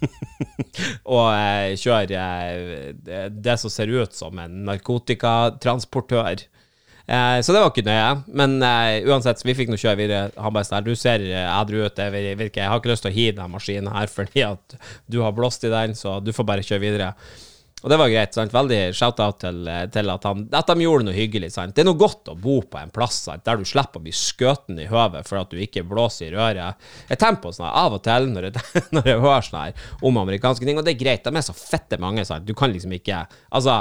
og 1.14 1.26
eh, 1.30 1.78
kjører 1.78 2.14
eh, 2.18 2.90
det, 3.06 3.22
det 3.38 3.56
som 3.62 3.70
ser 3.70 3.92
ut 3.94 4.16
som 4.16 4.38
en 4.42 4.64
narkotikatransportør. 4.66 6.42
Eh, 7.06 7.40
så 7.44 7.54
det 7.54 7.62
var 7.62 7.70
ikke 7.72 7.86
nøye. 7.86 8.08
Men 8.40 8.56
eh, 8.62 9.08
uansett, 9.08 9.44
vi 9.46 9.56
fikk 9.58 9.72
nå 9.72 9.78
kjøre 9.80 9.98
videre. 10.00 10.32
Han 10.40 10.54
bare 10.56 10.68
sånn 10.68 10.86
Du 10.86 10.94
ser 10.98 11.24
eh, 11.26 11.46
edru 11.60 11.84
ut, 11.84 11.98
Jeg, 11.98 12.36
virker 12.38 12.64
Jeg 12.64 12.72
har 12.72 12.82
ikke 12.82 12.92
lyst 12.92 13.06
til 13.06 13.12
å 13.12 13.16
hive 13.16 13.38
den 13.40 13.54
maskinen 13.54 13.92
her 13.94 14.10
fordi 14.18 14.44
at 14.46 14.80
du 15.10 15.22
har 15.24 15.36
blåst 15.36 15.64
i 15.66 15.72
den, 15.72 15.96
så 15.98 16.18
du 16.24 16.34
får 16.36 16.48
bare 16.48 16.66
kjøre 16.66 16.84
videre. 16.84 17.14
Og 17.80 17.88
det 17.88 17.96
var 17.96 18.10
greit. 18.12 18.34
sant? 18.36 18.52
Veldig 18.52 18.80
shout-out 18.96 19.38
til, 19.40 19.60
eh, 19.68 19.86
til 19.92 20.12
at, 20.12 20.26
han, 20.28 20.42
at 20.52 20.68
de 20.68 20.84
gjorde 20.84 21.06
noe 21.06 21.16
hyggelig. 21.16 21.52
sant? 21.54 21.74
Det 21.74 21.82
er 21.82 21.88
noe 21.88 22.00
godt 22.00 22.28
å 22.28 22.36
bo 22.36 22.58
på 22.62 22.80
en 22.80 22.92
plass 22.92 23.22
sant? 23.24 23.44
der 23.46 23.56
du 23.56 23.64
slipper 23.64 24.02
å 24.02 24.04
bli 24.04 24.12
skutt 24.12 24.68
i 24.76 24.88
høvet 24.90 25.28
for 25.28 25.40
at 25.40 25.52
du 25.52 25.56
ikke 25.60 25.86
blåser 25.88 26.28
i 26.28 26.34
røret. 26.36 26.90
Jeg 27.08 27.20
tenker 27.20 27.40
på 27.46 27.54
sånn 27.56 27.70
her 27.70 27.78
av 27.86 27.96
og 27.96 28.04
til 28.04 28.28
når 28.34 28.50
jeg, 28.50 28.66
når 28.96 29.08
jeg 29.08 29.24
hører 29.24 29.48
sånn 29.48 29.62
her 29.62 29.88
om 30.02 30.20
amerikanske 30.20 30.68
ting, 30.68 30.80
og 30.80 30.84
det 30.84 30.94
er 30.94 31.00
greit. 31.04 31.24
De 31.24 31.32
er 31.32 31.46
så 31.46 31.56
fette 31.56 32.00
mange. 32.00 32.26
sant? 32.28 32.44
Du 32.44 32.54
kan 32.54 32.72
liksom 32.72 32.92
ikke 32.96 33.24
Altså, 33.50 33.80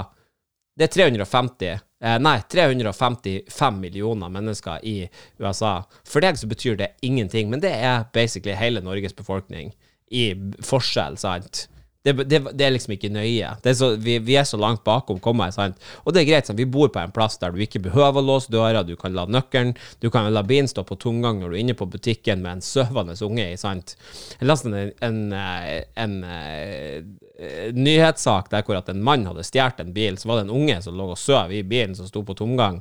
det 0.79 0.87
er 0.87 0.95
350 0.95 1.67
eh, 1.67 1.83
Nei, 1.99 2.37
355 2.47 3.79
millioner 3.81 4.31
mennesker 4.31 4.79
i 4.87 5.09
USA. 5.43 5.81
For 6.07 6.23
deg 6.23 6.37
så 6.39 6.47
betyr 6.47 6.77
det 6.79 6.93
ingenting, 7.03 7.49
men 7.51 7.59
det 7.59 7.73
er 7.75 8.05
basically 8.15 8.55
hele 8.55 8.79
Norges 8.85 9.15
befolkning 9.17 9.73
i 10.07 10.29
forskjell, 10.63 11.19
sant? 11.19 11.65
Det, 12.03 12.13
det, 12.13 12.39
det 12.55 12.63
er 12.63 12.71
liksom 12.71 12.93
ikke 12.95 13.09
nøye. 13.11 13.47
Er 13.59 13.73
så, 13.75 13.89
vi, 13.99 14.13
vi 14.23 14.37
er 14.39 14.45
så 14.47 14.55
langt 14.57 14.85
bakom 14.87 15.17
kommet, 15.19 15.51
sant? 15.51 15.75
Og 16.05 16.13
det 16.15 16.21
er 16.21 16.29
greit, 16.29 16.47
sant? 16.47 16.59
vi 16.59 16.67
bor 16.69 16.87
på 16.93 17.01
en 17.01 17.11
plass 17.11 17.35
der 17.41 17.51
du 17.51 17.59
ikke 17.59 17.81
behøver 17.89 18.21
å 18.21 18.23
låse 18.23 18.51
døra, 18.53 18.85
du 18.87 18.93
kan 18.99 19.11
la 19.17 19.25
nøkkelen, 19.27 19.73
du 19.99 20.07
kan 20.13 20.29
la 20.31 20.45
bilen 20.47 20.69
stå 20.71 20.85
på 20.87 20.95
tomgang 20.95 21.41
når 21.41 21.51
du 21.51 21.57
er 21.57 21.63
inne 21.65 21.75
på 21.75 21.89
butikken 21.91 22.39
med 22.45 22.57
en 22.59 22.63
søvende 22.63 23.17
unge 23.27 23.49
sant? 23.59 23.97
Jeg 24.39 24.47
leste 24.47 24.71
en, 24.71 24.93
en, 25.03 25.19
en, 25.35 26.15
en, 26.23 26.23
eh, 26.23 27.67
nyhetssak 27.75 28.47
der 28.53 28.63
hvor 28.63 28.79
at 28.79 28.91
en 28.93 29.03
mann 29.03 29.27
hadde 29.27 29.43
stjålet 29.43 29.83
en 29.83 29.91
bil, 29.95 30.15
så 30.15 30.31
var 30.31 30.39
det 30.39 30.47
en 30.47 30.55
unge 30.55 30.79
som 30.85 30.95
lå 30.95 31.11
og 31.11 31.19
sov 31.19 31.51
i 31.51 31.65
bilen 31.67 31.99
som 31.99 32.07
sto 32.07 32.23
på 32.23 32.37
tomgang. 32.39 32.79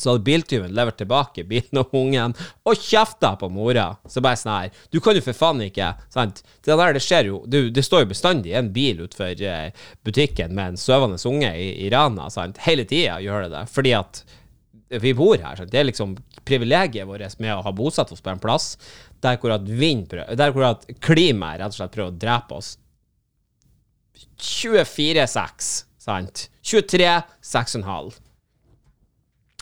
Så 0.00 0.14
hadde 0.14 0.24
biltyven 0.26 0.74
levert 0.76 0.98
tilbake 1.00 1.44
bilen 1.48 1.82
og 1.82 1.94
ungen 1.96 2.34
og 2.66 2.80
kjefta 2.80 3.34
på 3.40 3.50
mora. 3.52 3.90
Så 4.08 4.22
bare 4.24 4.40
sånn 4.40 4.52
her 4.54 4.82
Du 4.92 5.00
kan 5.04 5.16
jo 5.18 5.24
for 5.24 5.36
faen 5.36 5.62
ikke 5.66 5.92
sant? 6.12 6.42
Det 6.64 6.76
der, 6.76 6.96
det 6.96 7.04
skjer 7.04 7.30
jo 7.30 7.42
du, 7.46 7.60
Det 7.70 7.84
står 7.84 8.04
jo 8.04 8.12
bestandig 8.14 8.56
en 8.56 8.72
bil 8.74 9.04
utenfor 9.04 9.44
eh, 9.46 9.86
butikken 10.06 10.54
med 10.56 10.74
en 10.74 10.80
søvende 10.80 11.20
unge 11.30 11.52
i, 11.56 11.70
i 11.86 11.90
Rana. 11.92 12.30
Sant? 12.32 12.60
Hele 12.64 12.86
tida 12.88 13.20
gjør 13.22 13.46
det 13.46 13.54
det. 13.54 13.64
Fordi 13.70 13.94
at 13.98 14.24
vi 15.00 15.14
bor 15.14 15.38
her. 15.38 15.56
Sant? 15.58 15.70
Det 15.70 15.80
er 15.80 15.88
liksom 15.90 16.16
privilegiet 16.48 17.06
vårt 17.06 17.38
med 17.42 17.54
å 17.54 17.62
ha 17.62 17.72
bosatt 17.74 18.10
oss 18.12 18.24
på 18.24 18.32
en 18.32 18.42
plass 18.42 18.74
der 19.20 19.36
hvor 19.36 19.52
at 19.52 19.66
prøver, 19.66 20.34
Der 20.36 20.52
hvor 20.52 20.64
at 20.64 20.86
klimaet 21.00 21.60
rett 21.60 21.74
og 21.74 21.76
slett 21.76 21.92
prøver 21.92 22.12
å 22.12 22.18
drepe 22.18 22.56
oss. 22.56 22.78
24-6, 24.40 25.70
sant? 26.00 26.48
23-6,5. 26.64 28.16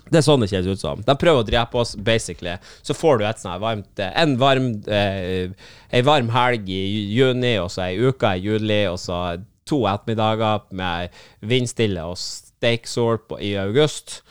Det 0.08 0.20
er 0.20 0.24
sånn 0.24 0.42
det 0.42 0.50
kjennes 0.52 0.78
ut 0.78 0.82
som. 0.82 1.02
De 1.04 1.16
prøver 1.20 1.42
å 1.42 1.46
drepe 1.46 1.80
oss, 1.80 1.94
basically. 1.94 2.56
Så 2.86 2.96
får 2.96 3.20
du 3.20 3.26
et 3.28 3.42
sånt 3.42 3.62
varmt 3.62 4.02
eh, 4.02 4.12
En 4.22 4.36
varm 4.40 4.70
eh, 4.88 5.54
Ei 5.92 6.02
varm 6.04 6.30
helg 6.34 6.68
i 6.72 6.82
juni, 7.14 7.56
og 7.62 7.70
så 7.72 7.86
ei 7.88 7.96
uke 8.00 8.34
i 8.36 8.44
juli, 8.44 8.82
og 8.90 8.98
så 9.00 9.38
to 9.68 9.82
ettermiddager 9.88 10.64
med 10.76 11.14
vindstille 11.44 12.04
og 12.08 12.16
steiksol 12.20 13.20
i 13.44 13.54
august. 13.60 14.22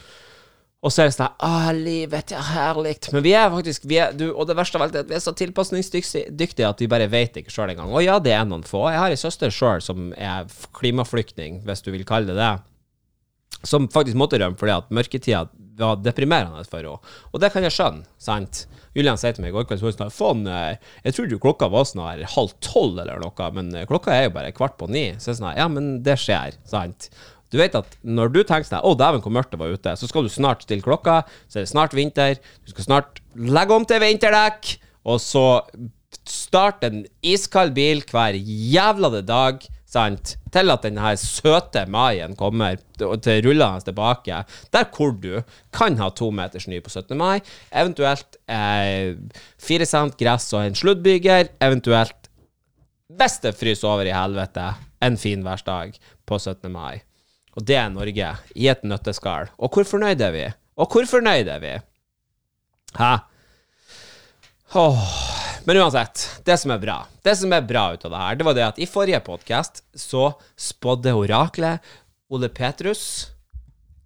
Og 0.86 0.94
så 0.94 1.04
er 1.04 1.10
det 1.10 1.16
sånn 1.18 1.42
Å, 1.42 1.74
livet 1.74 2.32
er 2.38 2.46
herlig. 2.52 2.96
Men 3.14 3.26
vi 3.26 3.34
er 3.38 3.50
faktisk 3.54 3.86
vi 3.90 3.98
er, 4.02 4.14
du, 4.14 4.28
Og 4.30 4.46
det 4.48 4.56
verste 4.58 4.78
av 4.78 4.86
alt 4.86 4.96
er 4.96 5.06
at 5.06 5.10
vi 5.10 5.18
er 5.18 5.24
så 5.24 5.34
tilpasningsdyktige 5.36 6.70
at 6.70 6.82
vi 6.82 6.90
bare 6.90 7.10
vet 7.12 7.42
ikke 7.42 7.54
sjøl 7.54 7.74
engang. 7.74 7.90
Og 7.90 8.06
ja, 8.06 8.20
det 8.22 8.36
er 8.38 8.46
noen 8.46 8.66
få. 8.66 8.86
Jeg 8.94 9.02
har 9.02 9.14
ei 9.14 9.20
søster 9.20 9.54
sjøl 9.54 9.82
som 9.84 10.12
er 10.14 10.46
klimaflyktning, 10.78 11.64
hvis 11.66 11.86
du 11.86 11.92
vil 11.94 12.06
kalle 12.08 12.30
det 12.30 12.38
det 12.38 12.56
som 13.66 13.88
faktisk 13.90 14.18
måtte 14.20 14.40
rømme 14.42 14.58
fordi 14.60 14.76
at 14.76 14.92
mørketida 14.94 15.46
var 15.80 16.02
deprimerende 16.02 16.66
for 16.68 16.82
henne. 16.82 17.14
Og 17.32 17.42
det 17.44 17.52
kan 17.54 17.66
jeg 17.66 17.76
skjønne, 17.76 18.06
sant? 18.22 18.66
Julian 18.98 19.20
sier 19.20 19.36
til 19.36 19.44
meg 19.46 19.54
i 19.54 19.56
går 19.58 19.68
kveld 19.70 19.84
sånn 19.84 20.14
Faen, 20.14 20.44
eh, 20.50 20.92
jeg 21.06 21.18
trodde 21.18 21.40
klokka 21.44 21.70
var 21.70 21.86
sånn 21.86 22.06
halv 22.34 22.54
tolv 22.66 22.98
eller 23.04 23.22
noe, 23.22 23.50
men 23.54 23.74
eh, 23.76 23.88
klokka 23.90 24.16
er 24.16 24.28
jo 24.28 24.36
bare 24.40 24.54
kvart 24.58 24.78
på 24.80 24.90
ni. 24.90 25.10
Så 25.22 25.32
jeg 25.32 25.42
sånn 25.42 25.58
Ja, 25.58 25.68
men 25.72 25.98
det 26.06 26.18
skjer, 26.22 26.58
sant? 26.68 27.12
Du 27.54 27.60
vet 27.62 27.78
at 27.80 27.94
når 28.04 28.34
du 28.34 28.42
tenker 28.42 28.68
deg, 28.68 28.84
Å, 28.84 28.96
dæven, 28.98 29.22
hvor 29.24 29.34
mørkt 29.34 29.54
det 29.54 29.62
var 29.62 29.72
ute, 29.72 29.94
så 29.96 30.10
skal 30.10 30.26
du 30.28 30.34
snart 30.34 30.66
stille 30.66 30.84
klokka, 30.84 31.22
så 31.48 31.60
er 31.62 31.68
det 31.68 31.72
snart 31.72 31.96
vinter, 31.96 32.42
du 32.66 32.74
skal 32.74 32.90
snart 32.90 33.22
legge 33.38 33.78
om 33.78 33.86
til 33.88 34.04
vinterdekk, 34.04 34.74
og 35.08 35.22
så 35.24 35.46
starte 36.28 36.90
en 36.90 37.06
iskald 37.24 37.76
bil 37.78 38.02
hver 38.10 38.36
jævla 38.36 39.22
dag, 39.24 39.64
sant, 39.98 40.36
til 40.54 40.74
at 40.74 40.86
denne 40.86 41.14
søte 41.20 41.84
maien 41.92 42.36
kommer 42.38 42.78
til 42.98 43.42
rullende 43.46 43.86
tilbake, 43.88 44.44
der 44.74 44.88
hvor 44.94 45.16
du 45.22 45.42
kan 45.76 45.98
ha 46.02 46.10
to 46.14 46.30
meters 46.34 46.68
snø 46.68 46.80
på 46.84 46.94
17. 46.94 47.18
mai, 47.18 47.42
eventuelt 47.72 48.40
eh, 48.50 49.18
fire 49.62 49.88
cent 49.90 50.18
gress 50.20 50.54
og 50.54 50.66
en 50.66 50.78
sluddbygger, 50.78 51.54
eventuelt, 51.64 52.32
hvis 53.18 53.40
det 53.44 53.56
fryser 53.58 53.90
over 53.90 54.10
i 54.10 54.16
helvete, 54.16 54.70
en 55.04 55.18
fin 55.18 55.46
værsdag 55.46 55.98
på 56.28 56.40
17. 56.40 56.72
mai. 56.74 57.02
Og 57.58 57.66
det 57.66 57.78
er 57.80 57.90
Norge, 57.90 58.34
i 58.56 58.70
et 58.70 58.84
nøtteskall. 58.86 59.50
Og 59.58 59.74
hvor 59.74 59.88
fornøyd 59.88 60.22
er 60.22 60.34
vi? 60.36 60.46
Og 60.78 60.92
hvor 60.94 61.10
fornøyd 61.10 61.50
er 61.50 61.64
vi? 61.64 61.74
Hæ? 63.00 63.14
Åh. 64.78 65.47
Men 65.68 65.82
uansett, 65.84 66.22
det 66.48 66.56
som 66.62 66.72
er 66.72 66.80
bra 66.80 67.02
Det 67.26 67.34
som 67.36 67.52
er 67.52 67.66
bra 67.68 67.90
ut 67.92 68.06
av 68.08 68.14
det 68.14 68.22
her, 68.22 68.38
det 68.40 68.46
var 68.48 68.56
det 68.56 68.68
at 68.70 68.78
i 68.80 68.88
forrige 68.88 69.20
podkast 69.26 69.84
så 69.92 70.30
spådde 70.56 71.12
oraklet 71.20 71.84
Ole 72.32 72.48
Petrus 72.48 73.04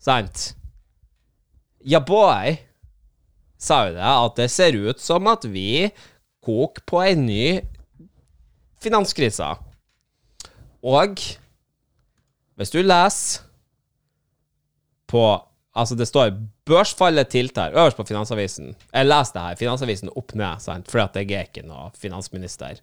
Sant? 0.01 0.55
Ja, 1.85 1.99
boy, 2.01 2.55
sa 3.61 3.83
jo 3.87 3.93
det, 3.93 4.01
at 4.01 4.39
det 4.39 4.47
ser 4.53 4.77
ut 4.77 5.01
som 5.01 5.29
at 5.29 5.45
vi 5.49 5.91
koker 6.41 6.83
på 6.89 7.01
ei 7.05 7.13
ny 7.17 7.45
finanskrise. 8.81 9.45
Og 10.81 11.21
hvis 12.57 12.73
du 12.73 12.81
leser 12.81 13.45
på 15.09 15.23
Altså, 15.71 15.95
det 15.95 16.07
står 16.07 16.33
'Børsfallet 16.67 17.31
tiltar' 17.31 17.71
øverst 17.71 17.97
på 17.97 18.03
Finansavisen. 18.03 18.75
Jeg 18.93 19.05
leser 19.05 19.33
det 19.33 19.41
her. 19.41 19.55
Finansavisen 19.55 20.09
opp 20.15 20.33
ned, 20.35 20.59
sant, 20.59 20.91
fordi 20.91 21.03
at 21.03 21.15
jeg 21.15 21.31
er 21.31 21.47
ikke 21.47 21.67
noe 21.67 21.91
finansminister. 21.95 22.81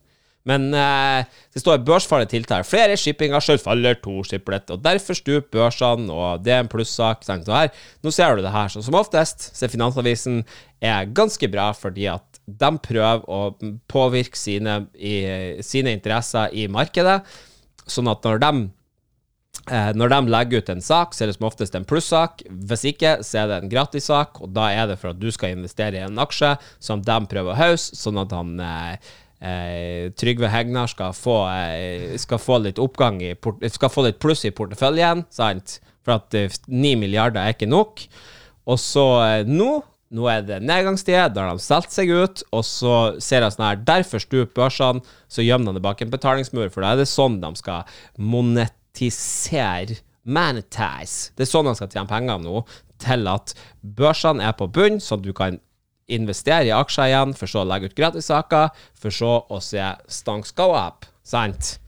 Men 0.48 0.72
eh, 0.72 1.24
det 1.52 1.60
står 1.60 1.82
'Børsfallet 1.84 2.32
tiltar'. 2.32 2.64
Flere 2.64 2.96
shippingaksjer 2.96 3.60
faller 3.60 3.98
to 4.00 4.22
skiplet, 4.24 4.70
og 4.70 4.80
derfor 4.84 5.14
stuper 5.14 5.50
børsene, 5.52 6.12
og 6.12 6.44
det 6.44 6.52
er 6.52 6.60
en 6.64 6.68
plussak. 6.68 7.26
Nå 7.28 8.10
ser 8.10 8.36
du 8.36 8.42
det 8.42 8.52
her. 8.52 8.68
Så 8.68 8.82
som 8.82 8.94
oftest 8.94 9.50
så 9.56 9.68
Finansavisen 9.68 10.44
er 10.80 11.12
ganske 11.12 11.48
bra, 11.48 11.72
fordi 11.72 12.06
at 12.06 12.40
de 12.46 12.78
prøver 12.78 13.28
å 13.28 13.52
påvirke 13.88 14.38
sine, 14.38 14.86
i, 14.94 15.60
sine 15.60 15.92
interesser 15.92 16.48
i 16.52 16.66
markedet, 16.66 17.20
sånn 17.86 18.08
at 18.08 18.24
når 18.24 18.40
de 18.40 18.70
når 19.68 20.08
de 20.08 20.18
legger 20.32 20.62
ut 20.62 20.70
en 20.72 20.80
sak, 20.80 21.12
så 21.12 21.24
er 21.24 21.28
det 21.28 21.36
som 21.36 21.46
oftest 21.48 21.74
en 21.76 21.84
plussak. 21.84 22.40
Hvis 22.48 22.86
ikke, 22.88 23.18
så 23.26 23.42
er 23.42 23.50
det 23.50 23.56
en 23.58 23.72
gratissak, 23.72 24.40
og 24.40 24.54
da 24.56 24.70
er 24.72 24.88
det 24.88 24.96
for 25.00 25.12
at 25.12 25.20
du 25.20 25.28
skal 25.34 25.56
investere 25.56 25.98
i 25.98 26.04
en 26.06 26.20
aksje 26.22 26.54
som 26.80 27.02
de 27.04 27.16
prøver 27.28 27.52
å 27.52 27.58
hause, 27.58 27.96
sånn 27.98 28.20
at 28.22 28.32
han 28.32 28.54
eh, 28.64 29.10
eh, 29.44 30.06
Trygve 30.16 30.48
Hegnar 30.52 30.88
skal 30.90 31.12
få, 31.16 31.42
eh, 31.52 32.16
skal 32.20 32.40
få 32.40 32.62
litt 32.64 32.80
oppgang 32.82 33.20
i 33.22 33.34
Skal 33.68 33.92
få 33.92 34.06
litt 34.06 34.20
pluss 34.22 34.46
i 34.48 34.54
porteføljen, 34.54 35.26
sant? 35.30 35.78
For 36.06 36.16
at 36.16 36.34
eh, 36.38 36.58
milliarder 36.72 37.42
er 37.42 37.56
ikke 37.56 37.68
nok. 37.68 38.06
Og 38.68 38.80
så 38.80 39.06
eh, 39.26 39.44
nå 39.48 39.82
nå 40.08 40.24
er 40.32 40.44
det 40.46 40.62
nedgangstid, 40.64 41.34
da 41.34 41.42
har 41.44 41.56
de 41.58 41.60
solgt 41.60 41.92
seg 41.92 42.08
ut, 42.08 42.40
og 42.56 42.62
så 42.64 42.94
ser 43.20 43.44
jeg 43.44 43.52
sånn 43.52 43.66
her 43.66 43.82
Derfor 43.90 44.22
stuper 44.24 44.54
børsene, 44.56 45.02
så 45.28 45.44
gjemmer 45.44 45.74
de 45.74 45.76
det 45.76 45.84
bak 45.84 46.00
en 46.00 46.12
betalingsmur, 46.14 46.70
for 46.72 46.80
da 46.84 46.94
er 46.94 47.02
det 47.02 47.10
sånn 47.10 47.36
de 47.42 47.50
skal 47.60 47.84
monet 48.16 48.72
monetisere 48.88 50.02
Monetize. 50.28 51.32
Det 51.36 51.46
er 51.46 51.48
sånn 51.48 51.66
han 51.66 51.76
skal 51.78 51.88
tjene 51.88 52.08
penger 52.08 52.38
nå, 52.42 52.60
til 53.00 53.28
at 53.30 53.54
børsene 53.80 54.44
er 54.44 54.52
på 54.52 54.66
bunn, 54.68 55.00
så 55.00 55.16
du 55.16 55.32
kan 55.32 55.58
investere 56.08 56.68
i 56.68 56.74
aksjer 56.74 57.08
igjen, 57.08 57.32
for 57.34 57.48
så 57.48 57.62
å 57.62 57.68
legge 57.68 57.88
ut 57.88 57.96
gratissaker, 57.96 58.68
for 58.94 59.10
så 59.10 59.38
å 59.48 59.60
se 59.60 59.80
stonks 60.08 60.52
go 60.52 60.74
up. 60.76 61.06
Sant? 61.24 61.78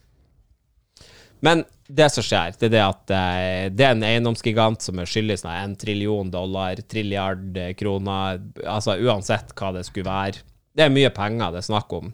Men 1.45 1.65
det 1.89 2.09
som 2.15 2.25
skjer, 2.25 2.55
det 2.57 2.71
er 2.71 2.73
det 2.73 2.85
at 2.85 3.13
eh, 3.13 3.67
det 3.73 3.85
er 3.85 3.93
en 3.93 4.07
eiendomsgigant 4.07 4.81
som 4.81 5.01
er 5.01 5.09
skyldig 5.09 5.37
sånn 5.41 5.53
en 5.53 5.77
trillion 5.77 6.31
dollar, 6.33 6.81
trilliard 6.89 7.59
kroner, 7.77 8.41
altså 8.65 8.97
uansett 9.01 9.53
hva 9.59 9.75
det 9.77 9.85
skulle 9.89 10.09
være. 10.09 10.45
Det 10.73 10.87
er 10.87 10.97
mye 10.97 11.13
penger 11.13 11.53
det 11.53 11.61
er 11.61 11.69
snakk 11.73 11.93
om 11.93 12.13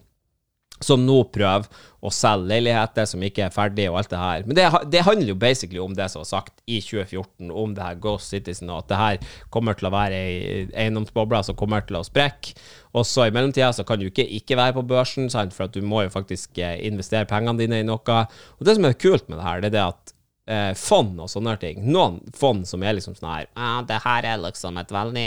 som 0.85 1.03
nå 1.07 1.23
prøver 1.33 1.69
å 2.07 2.11
selge 2.13 2.51
leiligheter 2.51 3.07
som 3.09 3.23
ikke 3.25 3.47
er 3.47 3.55
ferdige, 3.55 3.91
og 3.91 3.99
alt 4.01 4.11
det 4.13 4.21
her. 4.21 4.45
Men 4.47 4.59
det, 4.59 4.67
det, 4.93 5.03
handler 5.07 5.33
jo 5.33 5.39
basically 5.41 5.81
om 5.83 5.95
det 5.97 6.09
som 6.13 6.23
var 6.23 6.29
sagt 6.29 6.61
i 6.69 6.79
2014, 6.85 7.51
om 7.51 7.75
det 7.75 7.87
her 7.87 8.01
Ghost 8.03 8.33
Citizen, 8.33 8.71
og 8.71 8.85
at 8.85 8.91
det 8.93 9.01
her 9.01 9.39
kommer 9.55 9.79
til 9.79 9.89
å 9.89 9.95
være 9.95 10.21
ei 10.21 10.67
eiendomsboble 10.85 11.43
som 11.47 11.59
kommer 11.59 11.87
til 11.87 11.99
å 12.01 12.05
sprekke. 12.07 12.57
Og 12.97 13.07
så 13.09 13.27
i 13.27 13.35
mellomtida 13.35 13.73
så 13.77 13.85
kan 13.89 14.01
du 14.01 14.09
ikke 14.09 14.27
ikke 14.39 14.59
være 14.59 14.79
på 14.79 14.87
børsen, 14.93 15.31
sant? 15.33 15.57
for 15.57 15.67
at 15.67 15.75
du 15.75 15.83
må 15.85 16.05
jo 16.07 16.13
faktisk 16.15 16.61
eh, 16.63 16.79
investere 16.87 17.29
pengene 17.29 17.61
dine 17.61 17.83
i 17.83 17.87
noe. 17.87 18.21
Og 18.57 18.69
det 18.69 18.77
som 18.79 18.89
er 18.89 19.01
kult 19.01 19.27
med 19.29 19.41
det 19.41 19.49
her, 19.49 19.65
det 19.65 19.73
er 19.73 19.79
det 19.79 19.87
at 19.87 20.16
eh, 20.47 20.73
fond 20.79 21.19
og 21.21 21.31
sånne 21.31 21.57
ting. 21.61 21.83
Noen 21.93 22.19
fond 22.37 22.67
som 22.69 22.85
er 22.87 22.97
liksom 22.97 23.17
sånn 23.19 23.31
her 23.31 23.49
Ja, 23.49 23.71
det 23.87 24.01
her 24.05 24.29
er 24.31 24.43
liksom 24.43 24.79
et 24.81 24.93
veldig 24.95 25.27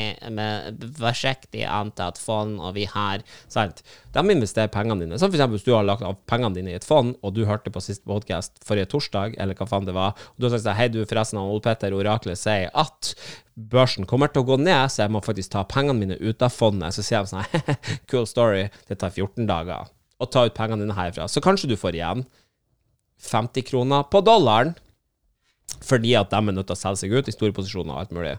forsiktig 1.00 1.66
antatt 1.68 2.20
fond, 2.22 2.60
og 2.60 2.76
vi 2.78 2.88
har 2.90 3.26
Sant. 3.50 3.84
De 4.14 4.24
investerer 4.32 4.72
pengene 4.74 5.04
dine. 5.06 5.20
Som 5.22 5.30
for 5.30 5.38
eksempel 5.38 5.60
hvis 5.60 5.68
du 5.68 5.74
har 5.76 5.86
lagt 5.86 6.06
av 6.06 6.18
pengene 6.30 6.56
dine 6.56 6.74
i 6.74 6.80
et 6.80 6.88
fond, 6.88 7.16
og 7.22 7.36
du 7.36 7.44
hørte 7.50 7.72
på 7.74 7.84
siste 7.84 8.08
podcast 8.10 8.58
forrige 8.66 8.90
torsdag, 8.94 9.38
eller 9.38 9.58
hva 9.58 9.70
faen 9.70 9.88
det 9.88 9.96
var, 9.98 10.18
og 10.18 10.40
du 10.40 10.48
har 10.48 10.56
sagt 10.56 10.66
sånn 10.66 10.80
Hei, 10.80 10.90
du, 10.94 11.04
forresten, 11.06 11.42
Ole 11.42 11.64
Petter 11.66 11.96
Oraklet 11.96 12.40
sier 12.40 12.74
at 12.78 13.14
børsen 13.60 14.08
kommer 14.08 14.32
til 14.32 14.46
å 14.46 14.48
gå 14.48 14.60
ned, 14.62 14.88
så 14.92 15.04
jeg 15.04 15.14
må 15.14 15.22
faktisk 15.26 15.52
ta 15.54 15.66
pengene 15.68 16.00
mine 16.00 16.20
ut 16.20 16.44
av 16.46 16.54
fondet. 16.56 16.96
Så 16.96 17.06
sier 17.06 17.26
de 17.26 17.34
sånn 17.34 17.98
Cool 18.12 18.28
story. 18.30 18.68
Det 18.88 19.00
tar 19.02 19.12
14 19.12 19.50
dager 19.50 19.90
å 20.20 20.28
ta 20.28 20.46
ut 20.48 20.56
pengene 20.56 20.84
dine 20.84 20.96
herfra. 20.98 21.28
Så 21.32 21.44
kanskje 21.44 21.72
du 21.72 21.78
får 21.80 21.98
igjen 22.00 22.26
50 23.20 23.66
kroner 23.68 24.06
på 24.12 24.22
dollaren 24.24 24.74
fordi 25.86 26.16
at 26.20 26.32
de 26.32 26.40
er 26.40 26.56
nødt 26.56 26.70
til 26.70 26.78
å 26.78 26.80
selge 26.80 27.04
seg 27.04 27.16
ut 27.16 27.30
i 27.30 27.36
store 27.36 27.56
posisjoner 27.56 27.96
og 27.96 28.04
alt 28.04 28.16
mulig. 28.16 28.36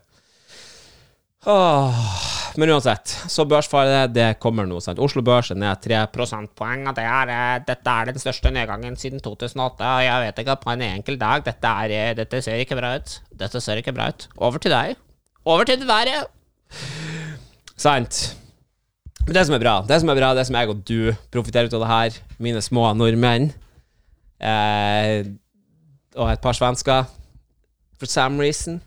Åh. 1.48 2.02
Men 2.58 2.72
uansett, 2.74 3.12
så 3.30 3.44
børsfallet, 3.48 4.10
det 4.12 4.26
kommer 4.42 4.66
nå. 4.66 4.80
Oslo 4.98 5.22
Børs 5.24 5.52
er 5.52 5.58
ned 5.60 5.82
3 5.84 6.00
prosentpoeng, 6.12 6.88
det 6.96 7.04
eh, 7.06 7.60
dette 7.66 7.94
er 7.94 8.10
den 8.10 8.18
største 8.20 8.50
nedgangen 8.52 8.96
siden 8.98 9.22
2008. 9.22 9.78
Og 9.86 10.02
jeg 10.04 10.24
vet 10.24 10.42
ikke, 10.42 10.56
på 10.64 10.72
en 10.74 10.82
enkel 10.88 11.18
dag 11.20 11.44
Dette, 11.46 11.70
er, 11.84 11.94
eh, 11.94 12.16
dette 12.18 12.42
ser 12.42 12.58
ikke 12.62 12.78
bra 12.78 12.96
ut. 12.98 13.14
Dette 13.30 13.62
ser 13.62 13.80
ikke 13.80 13.94
bra 13.94 14.10
ut. 14.10 14.26
Over 14.36 14.58
til 14.58 14.74
deg. 14.74 14.98
Over 15.46 15.68
til 15.68 15.78
det 15.80 15.88
været. 15.88 16.26
Sant. 17.78 18.36
Men 19.24 19.36
det 19.36 19.46
som 19.46 19.54
er 19.54 19.62
bra, 19.62 19.76
det 19.86 20.00
som 20.02 20.10
er 20.10 20.18
bra, 20.18 20.34
det 20.34 20.46
som 20.48 20.58
jeg 20.58 20.72
og 20.72 20.82
du 20.88 21.14
profitterer 21.30 21.70
ut 21.70 21.78
av 21.78 21.84
det 21.84 21.92
her, 21.94 22.20
mine 22.42 22.62
små 22.64 22.88
nordmenn 22.98 23.50
eh, 24.42 25.30
og 26.16 26.32
et 26.32 26.42
par 26.42 26.56
svensker 26.56 27.06
for 28.00 28.10
some 28.10 28.40
reason. 28.40 28.80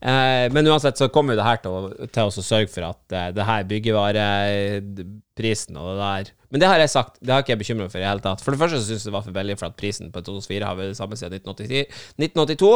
Eh, 0.00 0.52
men 0.52 0.66
uansett 0.70 0.98
så 1.00 1.08
kommer 1.10 1.34
jo 1.34 1.40
det 1.40 1.48
her 1.48 1.56
til 1.62 1.72
å, 1.74 2.06
til 2.06 2.28
å 2.28 2.44
sørge 2.44 2.70
for 2.70 2.82
at 2.86 3.14
eh, 3.16 3.32
det 3.34 3.48
her 3.48 3.64
byggevareprisen 3.66 5.78
og 5.80 5.86
det 5.90 5.98
der 6.02 6.24
Men 6.52 6.62
det 6.62 6.68
har 6.70 6.78
jeg 6.78 6.92
sagt, 6.92 7.12
det 7.18 7.32
har 7.34 7.42
ikke 7.42 7.54
jeg 7.56 7.62
bekymra 7.64 7.90
for 7.90 7.98
i 7.98 8.04
det 8.04 8.12
hele 8.12 8.24
tatt. 8.24 8.44
For 8.44 8.54
det 8.54 8.60
første 8.60 8.78
så 8.78 8.86
syns 8.86 9.02
jeg 9.02 9.10
det 9.10 9.16
var 9.16 9.26
for 9.26 9.36
veldig 9.36 9.56
for 9.58 9.68
at 9.68 9.80
prisen 9.80 10.12
på 10.14 10.18
2004 10.22 10.68
har 10.68 10.78
vært 10.78 10.92
det 10.94 11.00
samme 11.00 11.16
siden 11.18 11.40
1982. 11.42 12.72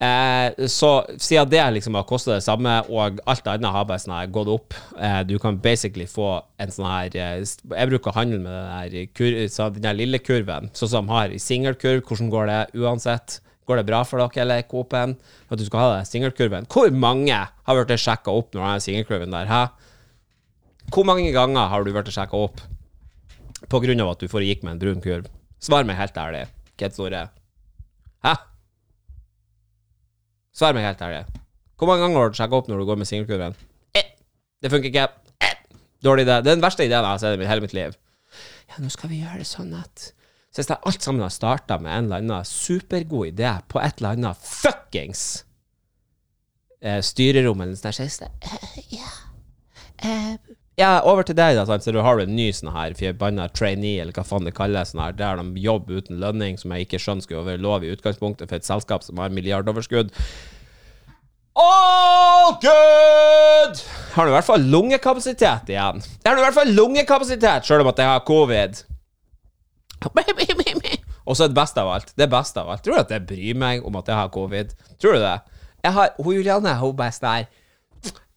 Eh, 0.00 0.48
så 0.72 0.90
siden 1.20 1.50
det 1.52 1.60
liksom 1.74 1.98
har 1.98 2.06
kosta 2.08 2.38
det 2.38 2.46
samme, 2.46 2.72
og 2.88 3.20
alt 3.28 3.50
annet 3.52 3.74
har 3.74 3.84
bare 3.84 4.00
sånn 4.00 4.32
gått 4.32 4.48
opp 4.48 4.72
eh, 4.96 5.20
Du 5.28 5.36
kan 5.42 5.60
basically 5.60 6.06
få 6.08 6.40
en 6.56 6.72
sånn 6.72 6.88
her 6.88 7.12
eh, 7.20 7.44
Jeg 7.44 7.90
bruker 7.90 8.08
å 8.08 8.16
handle 8.16 8.40
med 8.40 8.48
den 8.48 8.94
der, 8.94 9.12
kur, 9.12 9.28
den 9.36 9.84
der 9.84 9.98
lille 9.98 10.16
kurven, 10.24 10.72
sånn 10.72 10.92
som 10.94 11.04
de 11.10 11.12
har 11.12 11.28
i 11.36 11.42
singelkurv. 11.42 12.00
Hvordan 12.08 12.32
går 12.32 12.48
det 12.48 12.62
uansett? 12.80 13.42
Går 13.70 13.78
det 13.78 13.86
bra 13.86 14.00
for 14.02 14.18
dere, 14.18 14.42
eller 14.42 14.64
Coop-en, 14.66 15.12
at 15.46 15.60
du 15.60 15.62
skal 15.62 15.78
ha 15.78 15.90
den 15.94 16.08
singelkurven? 16.08 16.64
Hvor 16.66 16.90
mange 16.90 17.36
har 17.38 17.76
vært 17.78 17.92
sjekka 18.02 18.32
opp 18.34 18.56
når 18.56 18.64
den 18.66 18.82
singelkurven 18.82 19.30
der? 19.30 19.46
Hæ? 19.46 19.60
Hvor 20.90 21.06
mange 21.06 21.30
ganger 21.30 21.70
har 21.70 21.86
du 21.86 21.92
vært 21.94 22.10
sjekka 22.10 22.34
opp 22.48 22.58
på 23.70 23.80
grunn 23.84 24.02
av 24.02 24.16
at 24.16 24.24
du 24.24 24.26
foregikk 24.32 24.64
med 24.66 24.74
en 24.74 24.82
brun 24.82 25.04
kurv? 25.04 25.30
Svar 25.62 25.86
meg 25.86 26.00
helt 26.00 26.18
ærlig, 26.18 26.42
Ked 26.82 26.98
Store. 26.98 27.28
Hæ? 28.26 28.34
Svar 30.50 30.74
meg 30.74 30.88
helt 30.88 31.06
ærlig. 31.06 31.24
Hvor 31.78 31.92
mange 31.92 32.02
ganger 32.08 32.24
har 32.24 32.34
du 32.34 32.42
sjekka 32.42 32.58
opp 32.58 32.70
når 32.72 32.82
du 32.82 32.90
går 32.90 32.98
med 33.04 33.08
singelkurven? 33.12 33.54
Eh, 33.94 34.08
det 34.58 34.74
funker 34.74 34.90
ikke. 34.90 35.06
Eh, 35.46 35.58
dårlig 36.02 36.26
idé. 36.26 36.40
Det 36.42 36.50
er 36.50 36.58
den 36.58 36.66
verste 36.66 36.82
ideen 36.82 37.04
jeg 37.04 37.14
har 37.14 37.22
sett 37.22 37.38
i 37.38 37.52
hele 37.54 37.62
mitt 37.62 37.76
liv. 37.78 37.94
Ja, 38.66 38.82
nå 38.82 38.90
skal 38.90 39.14
vi 39.14 39.22
gjøre 39.22 39.44
det 39.44 39.46
sånn 39.46 39.70
at 39.78 40.10
så 40.50 40.58
hvis 40.58 40.70
jeg 40.72 40.82
alt 40.90 41.04
sammen 41.04 41.22
har 41.22 41.30
starta 41.30 41.78
med 41.78 41.92
en 41.94 42.08
eller 42.08 42.24
annen 42.24 42.48
supergod 42.48 43.28
idé 43.30 43.52
på 43.70 43.78
et 43.78 44.00
eller 44.00 44.16
annet 44.16 44.46
fuckings 44.46 45.44
eh, 46.82 46.98
styrerom 47.06 47.60
eller 47.62 47.76
noe 47.76 47.92
sånt, 47.94 48.16
så 48.16 48.26
uh, 50.02 50.56
ja. 50.80 50.96
Over 51.04 51.26
til 51.28 51.36
deg, 51.38 51.54
da, 51.58 51.66
sant? 51.68 51.84
så 51.84 51.92
du 51.94 52.00
har 52.02 52.18
en 52.18 52.34
ny 52.34 52.48
sånn 52.56 52.72
her 52.74 52.96
forbanna 52.98 53.46
trainee, 53.52 54.00
eller 54.02 54.16
hva 54.16 54.24
faen 54.26 54.48
det 54.48 54.56
kalles, 54.56 54.90
sånn 54.90 55.04
her, 55.04 55.14
der 55.14 55.38
de 55.38 55.60
jobber 55.62 56.00
uten 56.00 56.18
lønning, 56.22 56.58
som 56.58 56.72
jeg 56.74 56.88
ikke 56.88 57.02
skjønner 57.04 57.26
skulle 57.26 57.46
være 57.46 57.62
lov 57.62 57.84
i 57.84 57.92
utgangspunktet 57.94 58.48
for 58.48 58.58
et 58.58 58.66
selskap 58.66 59.04
som 59.06 59.20
har 59.22 59.34
milliardoverskudd. 59.34 60.14
All 61.60 62.56
good! 62.62 63.82
Har 64.14 64.24
du 64.24 64.32
i 64.32 64.34
hvert 64.38 64.48
fall 64.48 64.64
lungekapasitet 64.72 65.70
igjen. 65.70 66.00
Har 66.24 66.34
du 66.34 66.40
i 66.40 66.46
hvert 66.46 66.56
fall 66.56 66.72
lungekapasitet, 66.74 67.68
sjøl 67.68 67.84
om 67.84 67.92
at 67.92 68.00
jeg 68.00 68.10
har 68.10 68.24
covid. 68.26 68.80
Og 71.28 71.36
så 71.36 71.44
er 71.44 71.52
det 71.52 71.58
beste 71.58 71.82
av 71.82 71.92
alt. 71.94 72.12
Det 72.18 72.28
beste 72.32 72.62
av 72.62 72.70
alt. 72.72 72.82
Tror 72.84 72.96
du 72.96 73.02
at 73.04 73.14
jeg 73.14 73.26
bryr 73.28 73.58
meg 73.58 73.86
om 73.86 73.98
at 74.00 74.08
jeg 74.08 74.18
har 74.18 74.30
covid? 74.34 74.72
Tror 74.98 75.18
du 75.18 75.22
det? 75.22 75.38
Jeg 75.84 75.96
har, 75.96 76.14
hun 76.18 76.36
Julianne 76.36 76.76
hun 76.80 76.96
bare 76.96 77.14
sånn 77.16 77.48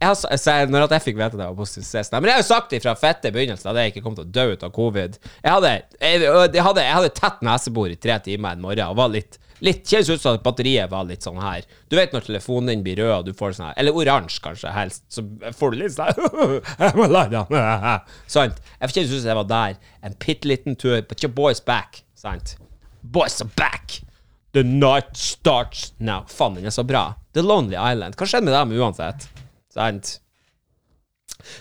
jeg 0.04 0.10
har, 0.10 0.68
Når 0.68 0.92
jeg 0.92 1.04
fikk 1.06 1.16
vite 1.16 1.38
det 1.40 1.46
var 1.46 1.56
positiv 1.56 1.86
test 1.88 2.12
Men 2.12 2.28
jeg 2.28 2.36
har 2.36 2.42
jo 2.42 2.48
sagt 2.50 2.74
det 2.74 2.82
fra 2.84 2.96
fette 3.00 3.32
begynnelsen 3.32 3.70
at 3.72 3.80
jeg 3.80 3.94
ikke 3.94 4.04
kom 4.04 4.18
til 4.18 4.26
å 4.26 4.34
dø 4.36 4.46
ut 4.52 4.66
av 4.68 4.74
covid. 4.76 5.16
Jeg 5.40 5.54
hadde, 5.54 5.72
jeg, 6.02 6.22
jeg 6.24 6.66
hadde, 6.68 6.84
jeg 6.84 6.98
hadde 6.98 7.14
tett 7.16 7.46
nesebor 7.48 7.94
i 7.94 8.00
tre 8.00 8.18
timer 8.26 8.58
en 8.58 8.66
morgen 8.66 8.92
og 8.92 9.00
var 9.00 9.14
litt 9.14 9.40
Litt 9.64 9.88
Kjennes 9.88 10.10
ut 10.12 10.22
som 10.22 10.36
at 10.36 10.44
batteriet 10.44 10.92
var 10.92 11.06
litt 11.08 11.24
sånn 11.24 11.40
her. 11.40 11.64
Du 11.88 11.96
vet 11.96 12.12
når 12.12 12.26
telefonen 12.28 12.74
din 12.74 12.84
blir 12.84 13.00
rød, 13.00 13.14
og 13.16 13.28
du 13.30 13.38
får 13.38 13.56
sånn 13.56 13.70
her 13.70 13.78
Eller 13.80 13.96
oransje, 13.96 14.42
kanskje, 14.44 14.72
helst. 14.76 15.06
Så 15.14 15.24
får 15.56 15.72
du 15.72 15.80
litt 15.80 15.96
sånn 15.96 16.12
Sant? 18.36 18.60
Jeg 18.82 18.96
kjennes 18.96 19.14
ut 19.14 19.22
som 19.22 19.30
jeg 19.32 19.40
var 19.40 19.52
der 19.52 19.78
en 20.04 20.18
bitte 20.20 20.50
liten 20.52 20.76
tur, 20.76 21.00
but 21.08 21.24
your 21.24 21.32
boy's 21.32 21.64
back. 21.64 22.04
Sant? 22.16 22.58
Boys 23.04 23.40
are 23.42 23.52
back! 23.56 24.02
The 24.54 24.64
night 24.64 25.16
starts 25.18 25.94
now. 25.98 26.28
Faen, 26.30 26.60
den 26.60 26.68
er 26.70 26.76
så 26.76 26.84
bra. 26.86 27.16
The 27.34 27.42
Lonely 27.42 27.74
Island. 27.80 28.20
Hva 28.20 28.28
skjedde 28.30 28.46
med 28.52 28.54
dem 28.54 28.76
uansett? 28.78 29.26
Sant? 29.74 30.20